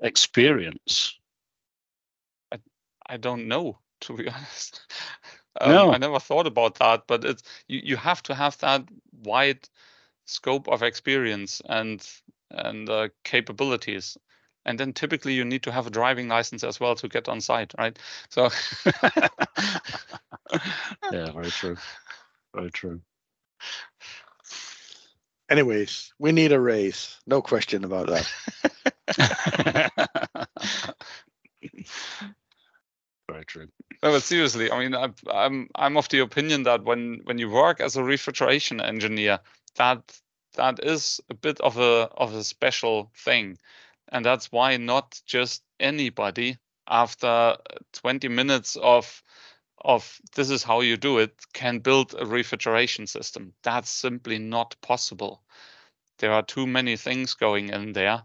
experience. 0.00 1.18
I 2.52 2.58
I 3.06 3.16
don't 3.16 3.48
know, 3.48 3.78
to 4.02 4.16
be 4.16 4.28
honest. 4.28 4.82
Um, 5.60 5.70
No. 5.72 5.90
I 5.90 5.98
never 5.98 6.20
thought 6.20 6.46
about 6.46 6.76
that, 6.76 7.06
but 7.08 7.24
it's 7.24 7.42
you, 7.66 7.80
you 7.82 7.96
have 7.96 8.22
to 8.24 8.34
have 8.34 8.56
that 8.58 8.84
wide 9.24 9.68
scope 10.24 10.68
of 10.68 10.82
experience 10.82 11.60
and 11.68 12.06
and 12.50 12.88
uh, 12.88 13.08
capabilities. 13.24 14.16
And 14.68 14.78
then 14.78 14.92
typically 14.92 15.32
you 15.32 15.44
need 15.44 15.62
to 15.62 15.72
have 15.72 15.86
a 15.86 15.90
driving 15.90 16.28
license 16.28 16.62
as 16.62 16.78
well 16.78 16.94
to 16.96 17.08
get 17.08 17.28
on 17.28 17.40
site, 17.40 17.72
right? 17.78 17.98
So 18.28 18.50
Yeah, 21.10 21.32
very 21.32 21.50
true. 21.50 21.76
Very 22.54 22.70
true. 22.70 23.00
anyways 25.50 26.12
we 26.18 26.30
need 26.30 26.52
a 26.52 26.60
raise 26.60 27.18
no 27.26 27.40
question 27.40 27.82
about 27.84 28.06
that 28.06 28.28
very 33.28 33.44
true. 33.46 33.68
No, 34.02 34.12
but 34.12 34.22
seriously, 34.22 34.70
I 34.70 34.78
mean, 34.78 34.94
I'm 34.94 35.14
I'm 35.32 35.68
I'm 35.74 35.96
of 35.96 36.08
the 36.08 36.20
opinion 36.20 36.64
that 36.64 36.84
when 36.84 37.20
when 37.24 37.38
you 37.38 37.50
work 37.50 37.80
as 37.80 37.96
a 37.96 38.04
refrigeration 38.04 38.80
engineer, 38.80 39.40
that 39.76 40.20
that 40.54 40.80
is 40.82 41.20
a 41.30 41.34
bit 41.34 41.60
of 41.60 41.78
a 41.78 42.08
of 42.16 42.34
a 42.34 42.44
special 42.44 43.10
thing, 43.14 43.58
and 44.10 44.24
that's 44.24 44.50
why 44.52 44.76
not 44.76 45.20
just 45.26 45.62
anybody 45.80 46.56
after 46.88 47.56
20 47.92 48.28
minutes 48.28 48.76
of 48.76 49.22
of 49.84 50.20
this 50.34 50.50
is 50.50 50.62
how 50.64 50.80
you 50.80 50.96
do 50.96 51.18
it 51.18 51.32
can 51.52 51.78
build 51.78 52.14
a 52.18 52.26
refrigeration 52.26 53.06
system. 53.06 53.52
That's 53.62 53.88
simply 53.90 54.38
not 54.38 54.74
possible. 54.80 55.42
There 56.18 56.32
are 56.32 56.42
too 56.42 56.66
many 56.66 56.96
things 56.96 57.34
going 57.34 57.68
in 57.68 57.92
there 57.92 58.24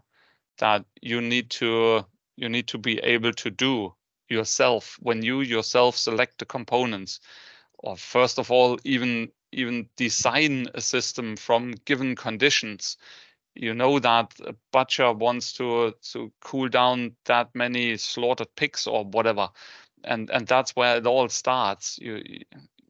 that 0.58 0.84
you 1.00 1.20
need 1.20 1.50
to 1.50 2.04
you 2.36 2.48
need 2.48 2.66
to 2.68 2.78
be 2.78 2.98
able 2.98 3.32
to 3.32 3.50
do 3.50 3.94
yourself 4.28 4.98
when 5.00 5.22
you 5.22 5.42
yourself 5.42 5.96
select 5.96 6.38
the 6.38 6.44
components 6.44 7.20
or 7.78 7.96
first 7.96 8.38
of 8.38 8.50
all 8.50 8.78
even 8.84 9.30
even 9.52 9.88
design 9.96 10.66
a 10.74 10.80
system 10.80 11.36
from 11.36 11.72
given 11.84 12.16
conditions 12.16 12.96
you 13.54 13.74
know 13.74 13.98
that 13.98 14.34
a 14.46 14.54
butcher 14.72 15.12
wants 15.12 15.52
to 15.52 15.94
to 16.12 16.32
cool 16.40 16.68
down 16.68 17.14
that 17.24 17.54
many 17.54 17.96
slaughtered 17.96 18.54
pigs 18.56 18.86
or 18.86 19.04
whatever 19.04 19.48
and 20.04 20.30
and 20.30 20.46
that's 20.46 20.76
where 20.76 20.96
it 20.96 21.06
all 21.06 21.28
starts 21.28 21.98
you 22.00 22.22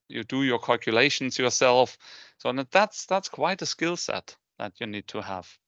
you 0.09 0.23
do 0.25 0.43
your 0.43 0.59
calculations 0.59 1.39
yourself 1.39 1.99
so 2.39 2.53
that's 2.71 3.07
that's 3.07 3.29
quite 3.29 3.63
a 3.63 3.67
skill 3.67 3.97
set 3.97 4.37
that 4.59 4.73
you 4.81 4.87
need 4.87 5.07
to 5.07 5.21
have 5.21 5.59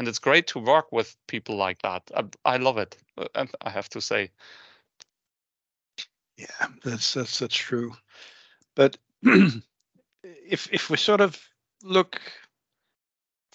and 0.00 0.08
it's 0.08 0.18
great 0.18 0.46
to 0.46 0.58
work 0.58 0.90
with 0.92 1.14
people 1.26 1.58
like 1.58 1.82
that. 1.82 2.10
I, 2.16 2.24
I 2.46 2.56
love 2.56 2.78
it. 2.78 2.96
I 3.34 3.68
have 3.68 3.90
to 3.90 4.00
say. 4.00 4.30
Yeah, 6.38 6.46
that's 6.82 7.12
that's 7.12 7.38
that's 7.38 7.54
true. 7.54 7.92
But 8.74 8.96
if 9.22 10.72
if 10.72 10.88
we 10.88 10.96
sort 10.96 11.20
of 11.20 11.38
look 11.82 12.18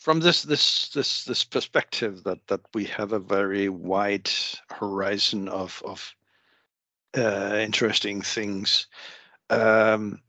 from 0.05 0.19
this 0.19 0.43
this 0.43 0.89
this 0.89 1.23
this 1.23 1.43
perspective 1.43 2.23
that 2.25 2.37
that 2.45 2.61
we 2.75 2.83
have 2.85 3.11
a 3.11 3.17
very 3.17 3.69
wide 3.69 4.29
horizon 4.69 5.47
of 5.49 5.81
of 5.83 6.13
uh, 7.17 7.57
interesting 7.59 8.21
things. 8.21 8.85
Um, 9.49 10.21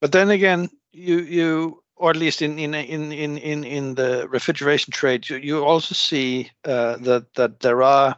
but 0.00 0.12
then 0.12 0.30
again, 0.30 0.70
you 0.92 1.18
you 1.18 1.82
or 1.96 2.10
at 2.10 2.16
least 2.16 2.40
in 2.40 2.56
in 2.56 2.72
in 2.72 3.10
in 3.10 3.36
in, 3.38 3.64
in 3.64 3.94
the 3.96 4.28
refrigeration 4.28 4.92
trade, 4.92 5.28
you, 5.28 5.38
you 5.38 5.64
also 5.64 5.92
see 5.92 6.52
uh, 6.66 6.98
that 6.98 7.34
that 7.34 7.58
there 7.58 7.82
are 7.82 8.16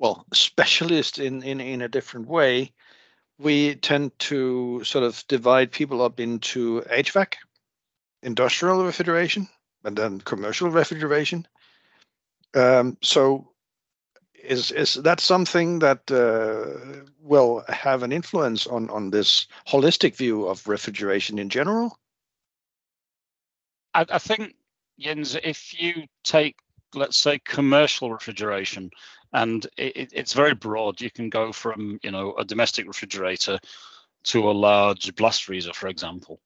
well 0.00 0.26
specialists 0.32 1.20
in 1.20 1.44
in 1.44 1.60
in 1.60 1.80
a 1.80 1.88
different 1.88 2.26
way. 2.26 2.72
We 3.38 3.76
tend 3.76 4.18
to 4.30 4.82
sort 4.82 5.04
of 5.04 5.24
divide 5.28 5.70
people 5.70 6.02
up 6.02 6.18
into 6.18 6.80
HVAC, 6.90 7.34
industrial 8.24 8.84
refrigeration, 8.84 9.48
and 9.84 9.96
then 9.96 10.20
commercial 10.20 10.70
refrigeration. 10.70 11.46
Um, 12.54 12.96
so 13.02 13.52
is 14.42 14.70
is 14.70 14.94
that 14.94 15.20
something 15.20 15.78
that 15.80 16.10
uh, 16.10 17.04
will 17.20 17.64
have 17.68 18.02
an 18.02 18.12
influence 18.12 18.66
on 18.66 18.90
on 18.90 19.10
this 19.10 19.46
holistic 19.68 20.16
view 20.16 20.46
of 20.46 20.66
refrigeration 20.66 21.38
in 21.38 21.48
general? 21.48 21.98
I, 23.94 24.06
I 24.10 24.18
think 24.18 24.54
Jens, 24.98 25.36
if 25.36 25.80
you 25.80 26.06
take 26.22 26.56
let's 26.94 27.16
say 27.16 27.38
commercial 27.40 28.12
refrigeration 28.12 28.90
and 29.32 29.66
it, 29.76 30.12
it's 30.12 30.32
very 30.32 30.54
broad 30.54 31.00
you 31.00 31.10
can 31.10 31.28
go 31.28 31.52
from 31.52 31.98
you 32.02 32.10
know 32.10 32.34
a 32.38 32.44
domestic 32.44 32.86
refrigerator 32.86 33.58
to 34.22 34.48
a 34.48 34.52
large 34.52 35.14
blast 35.16 35.44
freezer 35.44 35.72
for 35.72 35.88
example 35.88 36.40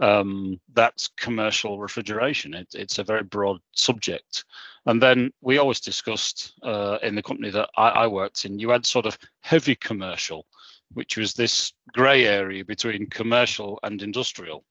um, 0.00 0.58
that's 0.72 1.08
commercial 1.16 1.78
refrigeration. 1.78 2.54
It, 2.54 2.68
it's 2.74 2.98
a 2.98 3.04
very 3.04 3.22
broad 3.22 3.60
subject. 3.72 4.44
And 4.86 5.00
then 5.00 5.30
we 5.42 5.58
always 5.58 5.80
discussed 5.80 6.54
uh, 6.62 6.98
in 7.02 7.14
the 7.14 7.22
company 7.22 7.50
that 7.50 7.68
I, 7.76 7.88
I, 7.90 8.06
worked 8.06 8.44
in, 8.46 8.58
you 8.58 8.70
had 8.70 8.86
sort 8.86 9.04
of 9.04 9.18
heavy 9.40 9.74
commercial, 9.74 10.46
which 10.94 11.18
was 11.18 11.34
this 11.34 11.74
gray 11.92 12.24
area 12.24 12.64
between 12.64 13.10
commercial 13.10 13.78
and 13.82 14.00
industrial. 14.00 14.64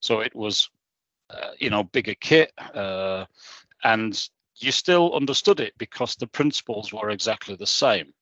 So 0.00 0.20
it 0.20 0.34
was, 0.34 0.68
uh, 1.30 1.52
you 1.58 1.70
know, 1.70 1.84
bigger 1.84 2.14
kit, 2.14 2.52
uh, 2.74 3.24
and 3.84 4.28
you 4.56 4.70
still 4.70 5.14
understood 5.14 5.60
it 5.60 5.72
because 5.78 6.14
the 6.14 6.26
principles 6.26 6.92
were 6.92 7.08
exactly 7.08 7.56
the 7.56 7.66
same. 7.66 8.12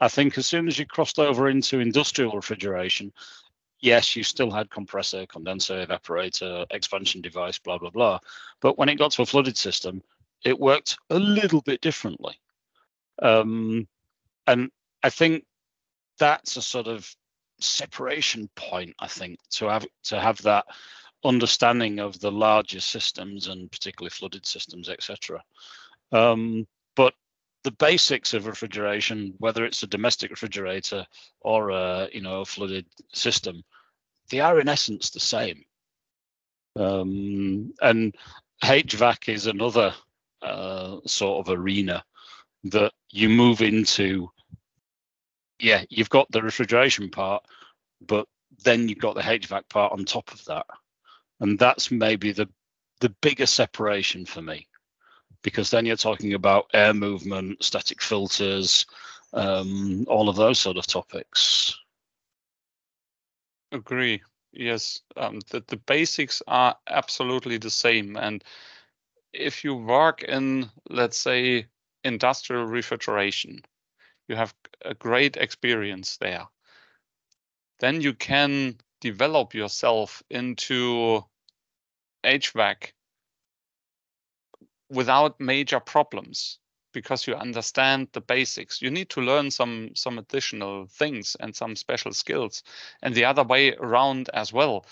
I 0.00 0.08
think 0.08 0.36
as 0.38 0.46
soon 0.46 0.66
as 0.66 0.78
you 0.78 0.86
crossed 0.86 1.18
over 1.18 1.48
into 1.48 1.78
industrial 1.78 2.32
refrigeration, 2.32 3.12
yes, 3.84 4.16
you 4.16 4.22
still 4.22 4.50
had 4.50 4.70
compressor, 4.70 5.26
condenser, 5.26 5.86
evaporator, 5.86 6.64
expansion 6.70 7.20
device, 7.20 7.58
blah, 7.58 7.76
blah, 7.76 7.90
blah. 7.90 8.18
But 8.60 8.78
when 8.78 8.88
it 8.88 8.96
got 8.96 9.12
to 9.12 9.22
a 9.22 9.26
flooded 9.26 9.58
system, 9.58 10.02
it 10.42 10.58
worked 10.58 10.96
a 11.10 11.18
little 11.18 11.60
bit 11.60 11.82
differently. 11.82 12.40
Um, 13.22 13.86
and 14.46 14.70
I 15.02 15.10
think 15.10 15.44
that's 16.18 16.56
a 16.56 16.62
sort 16.62 16.86
of 16.86 17.14
separation 17.60 18.48
point, 18.56 18.94
I 19.00 19.06
think, 19.06 19.38
to 19.50 19.68
have 19.68 19.86
to 20.04 20.18
have 20.18 20.40
that 20.42 20.64
understanding 21.22 21.98
of 21.98 22.18
the 22.20 22.32
larger 22.32 22.80
systems 22.80 23.48
and 23.48 23.70
particularly 23.70 24.10
flooded 24.10 24.46
systems, 24.46 24.88
etc. 24.88 25.42
Um, 26.10 26.66
but 26.96 27.14
the 27.64 27.72
basics 27.72 28.34
of 28.34 28.46
refrigeration, 28.46 29.34
whether 29.38 29.64
it's 29.64 29.82
a 29.82 29.86
domestic 29.86 30.30
refrigerator 30.30 31.06
or 31.40 31.70
a 31.70 32.08
you 32.12 32.22
know 32.22 32.40
a 32.40 32.44
flooded 32.44 32.86
system, 33.12 33.62
they 34.30 34.40
are 34.40 34.60
in 34.60 34.68
essence 34.68 35.10
the 35.10 35.20
same. 35.20 35.64
Um, 36.76 37.72
and 37.80 38.14
HVAC 38.62 39.32
is 39.32 39.46
another 39.46 39.94
uh, 40.42 40.98
sort 41.06 41.46
of 41.46 41.56
arena 41.56 42.04
that 42.64 42.92
you 43.10 43.28
move 43.28 43.60
into. 43.60 44.30
Yeah, 45.60 45.84
you've 45.88 46.10
got 46.10 46.30
the 46.30 46.42
refrigeration 46.42 47.10
part, 47.10 47.44
but 48.06 48.26
then 48.64 48.88
you've 48.88 48.98
got 48.98 49.14
the 49.14 49.22
HVAC 49.22 49.68
part 49.68 49.92
on 49.92 50.04
top 50.04 50.32
of 50.32 50.44
that, 50.46 50.66
and 51.40 51.58
that's 51.58 51.90
maybe 51.90 52.32
the 52.32 52.48
the 53.00 53.10
bigger 53.20 53.46
separation 53.46 54.24
for 54.24 54.40
me, 54.40 54.66
because 55.42 55.70
then 55.70 55.84
you're 55.84 55.96
talking 55.96 56.34
about 56.34 56.70
air 56.72 56.94
movement, 56.94 57.62
static 57.62 58.00
filters, 58.00 58.86
um, 59.32 60.04
all 60.08 60.28
of 60.28 60.36
those 60.36 60.58
sort 60.58 60.76
of 60.76 60.86
topics. 60.86 61.76
Agree. 63.74 64.22
Yes, 64.52 65.02
um, 65.18 65.40
the, 65.50 65.60
the 65.60 65.76
basics 65.76 66.40
are 66.46 66.78
absolutely 66.86 67.58
the 67.58 67.68
same. 67.70 68.16
And 68.16 68.42
if 69.32 69.64
you 69.64 69.74
work 69.74 70.22
in, 70.22 70.70
let's 70.90 71.18
say, 71.18 71.68
industrial 72.04 72.66
refrigeration, 72.66 73.64
you 74.28 74.36
have 74.36 74.54
a 74.82 74.94
great 74.94 75.36
experience 75.36 76.18
there. 76.18 76.48
Then 77.78 78.00
you 78.00 78.14
can 78.14 78.80
develop 79.00 79.54
yourself 79.54 80.24
into 80.28 81.24
HVAC 82.24 82.94
without 84.88 85.38
major 85.40 85.78
problems 85.78 86.58
because 86.94 87.26
you 87.26 87.34
understand 87.34 88.08
the 88.12 88.22
basics. 88.22 88.80
You 88.80 88.90
need 88.90 89.10
to 89.10 89.20
learn 89.20 89.50
some 89.50 89.90
some 89.94 90.18
additional 90.18 90.86
things 90.86 91.36
and 91.40 91.54
some 91.54 91.76
special 91.76 92.12
skills. 92.12 92.62
And 93.02 93.14
the 93.14 93.26
other 93.26 93.42
way 93.44 93.74
around 93.74 94.30
as 94.32 94.52
well. 94.52 94.86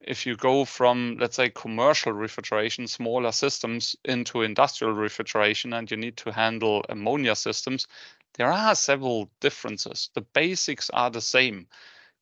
If 0.00 0.26
you 0.26 0.36
go 0.36 0.64
from, 0.66 1.16
let's 1.18 1.36
say, 1.36 1.48
commercial 1.50 2.12
refrigeration, 2.12 2.88
smaller 2.88 3.32
systems 3.32 3.96
into 4.04 4.42
industrial 4.42 4.92
refrigeration, 4.92 5.72
and 5.72 5.90
you 5.90 5.96
need 5.96 6.16
to 6.18 6.32
handle 6.32 6.84
ammonia 6.90 7.36
systems, 7.36 7.86
there 8.34 8.52
are 8.52 8.74
several 8.74 9.30
differences. 9.40 10.10
The 10.14 10.20
basics 10.20 10.90
are 10.90 11.10
the 11.10 11.22
same. 11.22 11.68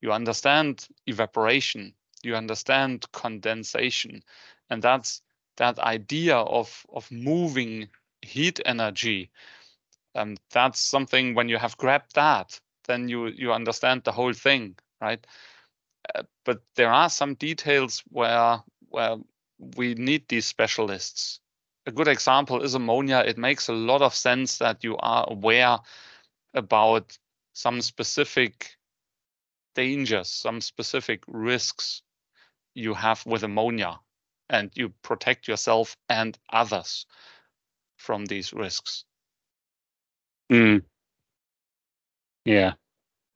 You 0.00 0.12
understand 0.12 0.86
evaporation, 1.06 1.94
you 2.22 2.36
understand 2.36 3.10
condensation, 3.12 4.22
and 4.70 4.82
that's 4.82 5.22
that 5.56 5.78
idea 5.78 6.36
of 6.36 6.86
of 6.92 7.10
moving 7.10 7.88
heat 8.22 8.60
energy. 8.64 9.30
And 10.14 10.40
that's 10.50 10.80
something 10.80 11.34
when 11.34 11.48
you 11.48 11.58
have 11.58 11.76
grabbed 11.76 12.14
that, 12.14 12.60
then 12.86 13.08
you 13.08 13.26
you 13.28 13.52
understand 13.52 14.04
the 14.04 14.12
whole 14.12 14.32
thing, 14.32 14.76
right? 15.00 15.26
Uh, 16.14 16.22
but 16.44 16.62
there 16.76 16.92
are 16.92 17.10
some 17.10 17.34
details 17.34 18.02
where 18.08 18.62
where 18.88 19.16
we 19.76 19.94
need 19.94 20.28
these 20.28 20.46
specialists. 20.46 21.40
A 21.86 21.92
good 21.92 22.08
example 22.08 22.62
is 22.62 22.74
ammonia. 22.74 23.24
It 23.26 23.38
makes 23.38 23.68
a 23.68 23.72
lot 23.74 24.02
of 24.02 24.14
sense 24.14 24.58
that 24.58 24.84
you 24.84 24.96
are 24.98 25.26
aware 25.28 25.78
about 26.54 27.18
some 27.54 27.80
specific 27.80 28.76
dangers, 29.74 30.28
some 30.28 30.60
specific 30.60 31.24
risks 31.26 32.02
you 32.74 32.94
have 32.94 33.24
with 33.26 33.42
ammonia, 33.42 33.98
and 34.48 34.70
you 34.74 34.90
protect 35.02 35.48
yourself 35.48 35.96
and 36.08 36.38
others 36.52 37.06
from 38.02 38.26
these 38.26 38.52
risks. 38.52 39.04
Mm. 40.50 40.82
Yeah. 42.44 42.72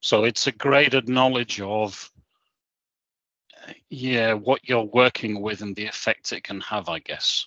So 0.00 0.24
it's 0.24 0.46
a 0.48 0.52
greater 0.52 1.00
knowledge 1.02 1.61
of 1.61 2.11
yeah 3.90 4.33
what 4.33 4.61
you're 4.68 4.85
working 4.85 5.40
with 5.40 5.61
and 5.62 5.74
the 5.74 5.87
effect 5.87 6.33
it 6.33 6.42
can 6.42 6.61
have, 6.61 6.88
I 6.88 6.98
guess. 6.98 7.46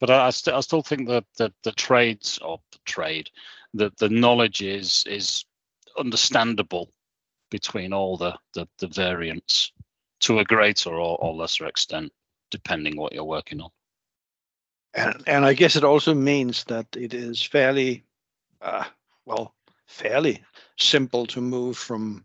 But 0.00 0.10
I, 0.10 0.26
I, 0.26 0.30
st- 0.30 0.56
I 0.56 0.60
still 0.60 0.82
think 0.82 1.08
that 1.08 1.24
the, 1.36 1.52
the 1.62 1.72
trades 1.72 2.38
or 2.38 2.60
the 2.72 2.78
trade, 2.84 3.30
that 3.74 3.96
the 3.98 4.08
knowledge 4.08 4.60
is 4.62 5.04
is 5.06 5.44
understandable 5.98 6.90
between 7.50 7.92
all 7.92 8.16
the, 8.16 8.36
the, 8.54 8.68
the 8.78 8.88
variants 8.88 9.72
to 10.20 10.40
a 10.40 10.44
greater 10.44 10.90
or, 10.90 11.16
or 11.20 11.34
lesser 11.34 11.66
extent, 11.66 12.12
depending 12.50 12.96
what 12.96 13.12
you're 13.12 13.24
working 13.24 13.60
on 13.60 13.70
and 14.94 15.22
and 15.26 15.44
I 15.44 15.54
guess 15.54 15.76
it 15.76 15.84
also 15.84 16.14
means 16.14 16.64
that 16.64 16.86
it 16.96 17.14
is 17.14 17.42
fairly, 17.42 18.04
uh, 18.60 18.84
well, 19.24 19.54
fairly 19.86 20.42
simple 20.76 21.26
to 21.26 21.40
move 21.40 21.76
from 21.76 22.24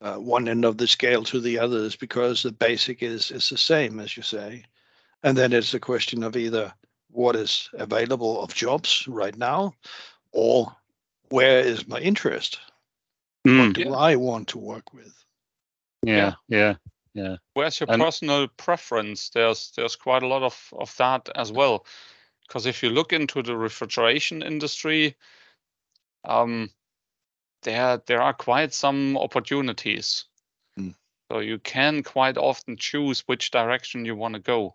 uh, 0.00 0.16
one 0.16 0.48
end 0.48 0.64
of 0.64 0.78
the 0.78 0.86
scale 0.86 1.22
to 1.24 1.40
the 1.40 1.58
others 1.58 1.96
because 1.96 2.42
the 2.42 2.52
basic 2.52 3.02
is 3.02 3.30
is 3.30 3.48
the 3.48 3.58
same 3.58 4.00
as 4.00 4.16
you 4.16 4.22
say, 4.22 4.64
and 5.22 5.36
then 5.36 5.52
it's 5.52 5.74
a 5.74 5.80
question 5.80 6.22
of 6.22 6.36
either 6.36 6.72
what 7.10 7.36
is 7.36 7.70
available 7.74 8.42
of 8.42 8.54
jobs 8.54 9.06
right 9.08 9.36
now, 9.36 9.72
or 10.32 10.74
where 11.30 11.60
is 11.60 11.86
my 11.86 11.98
interest? 12.00 12.58
Mm, 13.46 13.58
what 13.58 13.74
do 13.74 13.82
yeah. 13.82 13.92
I 13.92 14.16
want 14.16 14.48
to 14.48 14.58
work 14.58 14.92
with? 14.92 15.14
Yeah, 16.02 16.34
yeah. 16.48 16.74
Yeah. 17.14 17.36
Where's 17.54 17.78
your 17.78 17.90
and, 17.90 18.02
personal 18.02 18.48
preference? 18.48 19.30
There's 19.30 19.72
there's 19.76 19.96
quite 19.96 20.22
a 20.22 20.28
lot 20.28 20.42
of 20.42 20.74
of 20.76 20.94
that 20.96 21.28
as 21.36 21.52
well, 21.52 21.86
because 22.46 22.66
if 22.66 22.82
you 22.82 22.90
look 22.90 23.12
into 23.12 23.42
the 23.42 23.56
refrigeration 23.56 24.42
industry, 24.42 25.14
um, 26.24 26.70
there 27.62 28.02
there 28.06 28.20
are 28.20 28.34
quite 28.34 28.74
some 28.74 29.16
opportunities. 29.16 30.24
Mm. 30.78 30.94
So 31.30 31.38
you 31.38 31.58
can 31.60 32.02
quite 32.02 32.36
often 32.36 32.76
choose 32.76 33.20
which 33.28 33.52
direction 33.52 34.04
you 34.04 34.16
want 34.16 34.34
to 34.34 34.40
go. 34.40 34.74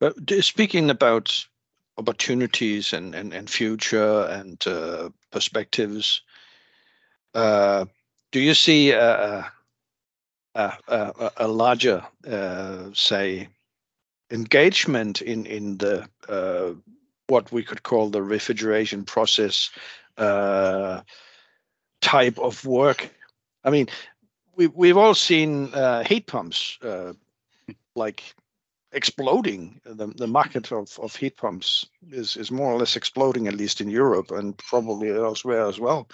But 0.00 0.14
speaking 0.40 0.90
about 0.90 1.46
opportunities 1.96 2.92
and, 2.92 3.14
and, 3.14 3.32
and 3.32 3.50
future 3.50 4.22
and 4.26 4.64
uh, 4.66 5.10
perspectives, 5.32 6.22
uh, 7.34 7.86
do 8.30 8.40
you 8.40 8.54
see 8.54 8.92
a, 8.92 9.52
a, 10.58 11.30
a, 11.36 11.48
larger, 11.48 12.04
uh, 12.26 12.90
say, 12.92 13.48
engagement 14.30 15.22
in 15.22 15.46
in 15.46 15.78
the 15.78 16.06
uh, 16.28 16.72
what 17.28 17.52
we 17.52 17.62
could 17.62 17.82
call 17.82 18.10
the 18.10 18.22
refrigeration 18.22 19.04
process 19.04 19.70
uh, 20.16 21.00
type 22.00 22.38
of 22.38 22.64
work? 22.64 23.10
I 23.64 23.70
mean, 23.70 23.88
we 24.56 24.66
we've 24.66 24.96
all 24.96 25.14
seen 25.14 25.72
uh, 25.74 26.04
heat 26.04 26.26
pumps 26.26 26.78
like 27.94 28.34
exploding. 28.92 29.80
The, 29.84 30.06
the 30.06 30.26
market 30.26 30.72
of, 30.72 30.98
of 30.98 31.14
heat 31.14 31.36
pumps 31.36 31.86
is, 32.10 32.36
is 32.36 32.50
more 32.50 32.72
or 32.72 32.78
less 32.78 32.96
exploding, 32.96 33.46
at 33.46 33.54
least 33.54 33.80
in 33.80 33.90
Europe 33.90 34.30
and 34.30 34.56
probably 34.56 35.10
elsewhere 35.10 35.66
as 35.66 35.78
well. 35.78 36.08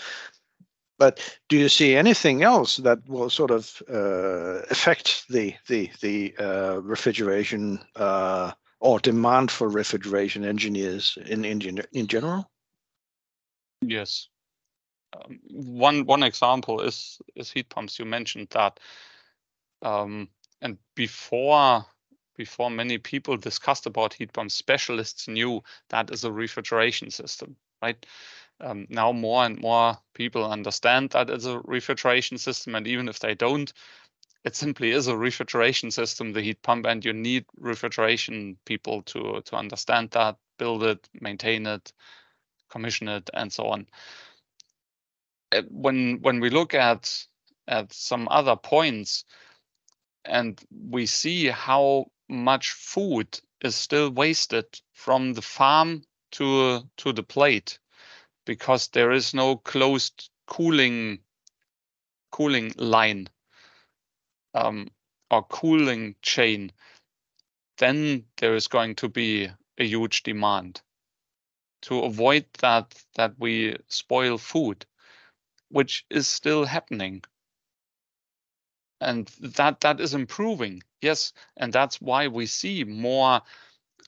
But 0.99 1.39
do 1.49 1.57
you 1.57 1.69
see 1.69 1.97
anything 1.97 2.43
else 2.43 2.77
that 2.79 2.99
will 3.09 3.31
sort 3.31 3.51
of 3.51 3.83
uh, 3.89 4.63
affect 4.71 5.29
the 5.29 5.55
the 5.69 5.91
the 6.01 6.35
uh, 6.39 6.81
refrigeration 6.83 7.81
uh, 7.97 8.53
or 8.81 9.01
demand 9.01 9.51
for 9.51 9.69
refrigeration 9.69 10.45
engineers 10.45 11.19
in 11.27 11.45
in, 11.45 11.83
in 11.93 12.07
general? 12.07 12.51
Yes. 13.83 14.29
Um, 15.17 15.41
one 15.51 16.07
one 16.07 16.23
example 16.23 16.81
is 16.81 17.19
is 17.35 17.51
heat 17.51 17.69
pumps. 17.69 17.99
You 17.99 18.05
mentioned 18.05 18.49
that, 18.51 18.79
um, 19.83 20.29
and 20.61 20.79
before 20.95 21.85
before 22.37 22.71
many 22.71 22.99
people 22.99 23.37
discussed 23.37 23.87
about 23.87 24.15
heat 24.15 24.33
pumps, 24.33 24.55
specialists 24.55 25.29
knew 25.29 25.63
that 25.89 26.11
is 26.11 26.25
a 26.25 26.33
refrigeration 26.33 27.11
system, 27.11 27.57
right? 27.83 28.07
Um, 28.61 28.87
now 28.89 29.13
more 29.13 29.45
and 29.45 29.61
more 29.61 29.99
people 30.15 30.51
understand 30.51 31.11
that 31.11 31.29
it's 31.29 31.45
a 31.45 31.61
refrigeration 31.61 32.39
system, 32.39 32.75
and 32.75 32.87
even 32.87 33.09
if 33.09 33.19
they 33.19 33.35
don't, 33.35 33.73
it 34.45 34.55
simply 34.55 34.91
is 34.91 35.07
a 35.09 35.17
refrigeration 35.17 35.91
system, 35.91 36.33
the 36.33 36.43
heat 36.43 36.63
pump, 36.63 36.87
and 36.87 37.05
you 37.05 37.13
need 37.13 37.47
refrigeration 37.57 38.59
people 38.65 39.03
to 39.03 39.43
to 39.45 39.57
understand 39.57 40.11
that, 40.13 40.37
build 40.59 40.85
it, 40.85 41.09
maintain 41.21 41.67
it, 41.67 41.93
commission 42.71 43.09
it, 43.09 43.29
and 43.35 43.53
so 43.53 43.67
on. 43.67 43.87
Uh, 45.53 45.63
when 45.71 46.21
when 46.21 46.41
we 46.41 46.51
look 46.51 46.75
at 46.75 47.27
at 47.67 47.93
some 47.93 48.29
other 48.31 48.57
points, 48.57 49.25
and 50.25 50.61
we 50.91 51.07
see 51.07 51.47
how 51.47 52.07
much 52.29 52.73
food 52.73 53.41
is 53.63 53.75
still 53.75 54.11
wasted 54.11 54.67
from 54.93 55.33
the 55.33 55.43
farm 55.43 56.03
to 56.33 56.83
to 56.99 57.13
the 57.13 57.23
plate 57.23 57.79
because 58.45 58.89
there 58.89 59.13
is 59.13 59.35
no 59.35 59.57
closed 59.57 60.31
cooling 60.47 61.19
cooling 62.31 62.73
line 62.77 63.29
um, 64.55 64.89
or 65.31 65.43
cooling 65.45 66.15
chain 66.23 66.71
then 67.79 68.25
there 68.37 68.55
is 68.55 68.69
going 68.69 68.95
to 68.97 69.09
be 69.09 69.51
a 69.79 69.85
huge 69.85 70.23
demand. 70.23 70.81
To 71.83 72.01
avoid 72.05 72.47
that 72.61 72.95
that 73.17 73.35
we 73.39 73.77
spoil 73.89 74.39
food 74.39 74.87
which 75.69 76.07
is 76.09 76.27
still 76.29 76.65
happening. 76.65 77.23
And 79.01 79.27
that 79.41 79.81
that 79.81 80.01
is 80.01 80.15
improving 80.15 80.83
yes 81.03 81.33
and 81.57 81.73
that's 81.73 82.01
why 82.01 82.29
we 82.29 82.47
see 82.47 82.85
more 82.85 83.43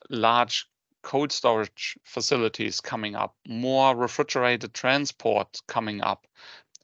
large 0.09 0.67
cold 1.07 1.31
storage 1.31 1.97
facilities 2.03 2.81
coming 2.81 3.15
up 3.15 3.33
more 3.47 3.95
refrigerated 3.95 4.73
transport 4.73 5.61
coming 5.65 6.01
up 6.01 6.27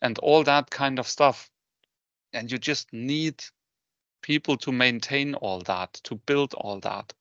and 0.01 0.17
all 0.19 0.45
that 0.45 0.69
kind 0.69 0.97
of 0.97 1.05
stuff 1.05 1.49
and 2.31 2.49
you 2.49 2.57
just 2.57 2.87
need 2.93 3.43
people 4.21 4.55
to 4.55 4.71
maintain 4.71 5.35
all 5.35 5.59
that 5.59 5.91
to 6.05 6.15
build 6.15 6.53
all 6.53 6.79
that 6.79 7.11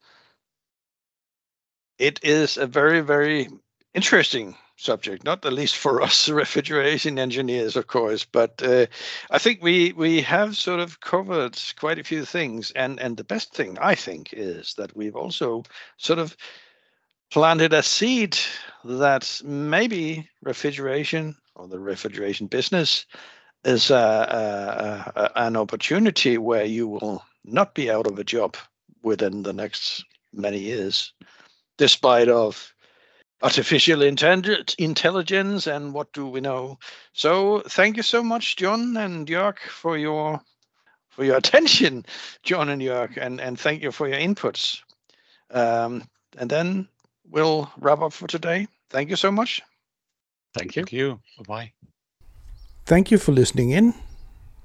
it 1.99 2.21
is 2.23 2.57
a 2.57 2.69
very 2.69 3.01
very 3.01 3.49
interesting 3.95 4.55
subject, 4.77 5.23
not 5.25 5.43
the 5.43 5.51
least 5.51 5.77
for 5.77 6.03
us 6.03 6.29
refrigeration 6.43 7.19
engineers, 7.19 7.77
of 7.77 7.87
course. 7.87 8.25
But 8.25 8.63
uh, 8.63 8.87
I 9.31 9.39
think 9.39 9.63
we 9.63 9.93
we 9.93 10.23
have 10.23 10.57
sort 10.57 10.81
of 10.81 11.01
covered 11.01 11.61
quite 11.77 11.99
a 11.99 12.05
few 12.05 12.25
things, 12.25 12.71
and 12.73 12.99
and 13.01 13.17
the 13.17 13.25
best 13.25 13.55
thing 13.55 13.79
I 13.81 13.95
think 13.95 14.31
is 14.33 14.75
that 14.75 14.97
we've 14.97 15.17
also 15.17 15.63
sort 15.99 16.19
of 16.19 16.37
planted 17.33 17.73
a 17.73 17.83
seed 17.83 18.39
that 18.85 19.41
maybe 19.43 20.29
refrigeration 20.43 21.35
or 21.57 21.67
the 21.67 21.79
refrigeration 21.79 22.47
business 22.47 23.07
is 23.65 23.91
a, 23.91 23.95
a, 23.95 25.21
a, 25.21 25.47
an 25.47 25.57
opportunity 25.57 26.37
where 26.37 26.67
you 26.67 26.87
will 26.87 27.25
not 27.45 27.75
be 27.75 27.91
out 27.91 28.07
of 28.07 28.19
a 28.19 28.25
job 28.25 28.55
within 29.03 29.45
the 29.45 29.53
next 29.53 30.05
many 30.35 30.59
years, 30.59 31.15
despite 31.79 32.29
of 32.29 32.75
artificial 33.43 34.03
intelligence 34.03 35.67
and 35.67 35.95
what 35.95 36.13
do 36.13 36.27
we 36.27 36.41
know. 36.43 36.79
So 37.15 37.63
thank 37.67 37.97
you 37.97 38.03
so 38.03 38.23
much, 38.23 38.57
John 38.57 38.95
and 38.99 39.27
Jörg, 39.27 39.59
for 39.59 39.97
your 39.97 40.39
for 41.09 41.25
your 41.25 41.37
attention, 41.39 42.05
John 42.43 42.69
and 42.69 42.83
Jörg, 42.83 43.17
and 43.17 43.41
and 43.41 43.59
thank 43.59 43.83
you 43.83 43.91
for 43.91 44.07
your 44.07 44.19
inputs. 44.19 44.83
Um, 45.51 46.05
and 46.39 46.51
then 46.51 46.89
we'll 47.33 47.71
wrap 47.81 48.01
up 48.01 48.13
for 48.13 48.29
today. 48.29 48.69
Thank 48.91 49.11
you 49.11 49.17
so 49.17 49.33
much. 49.33 49.61
Thank 50.55 50.77
you. 50.77 50.83
Thank 50.83 50.93
you. 50.93 51.21
Bye. 51.39 51.45
Bye. 51.45 51.73
Thank 52.85 53.11
you 53.11 53.19
for 53.19 53.33
listening 53.33 53.71
in 53.71 53.95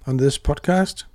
on 0.05 0.17
this 0.17 0.37
podcast. 0.37 1.05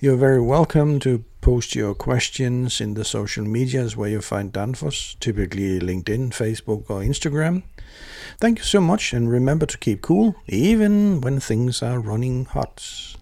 You're 0.00 0.16
very 0.16 0.40
welcome 0.40 0.98
to 1.00 1.24
post 1.40 1.74
your 1.74 1.94
questions 1.94 2.80
in 2.80 2.94
the 2.94 3.04
social 3.04 3.44
medias 3.44 3.96
where 3.96 4.10
you 4.10 4.20
find 4.20 4.52
Danfoss, 4.52 5.18
typically 5.20 5.78
LinkedIn, 5.78 6.30
Facebook, 6.30 6.90
or 6.90 7.00
Instagram. 7.00 7.62
Thank 8.40 8.58
you 8.58 8.64
so 8.64 8.80
much, 8.80 9.12
and 9.12 9.30
remember 9.30 9.66
to 9.66 9.78
keep 9.78 10.02
cool 10.02 10.36
even 10.46 11.20
when 11.20 11.40
things 11.40 11.82
are 11.82 12.00
running 12.00 12.44
hot. 12.44 13.16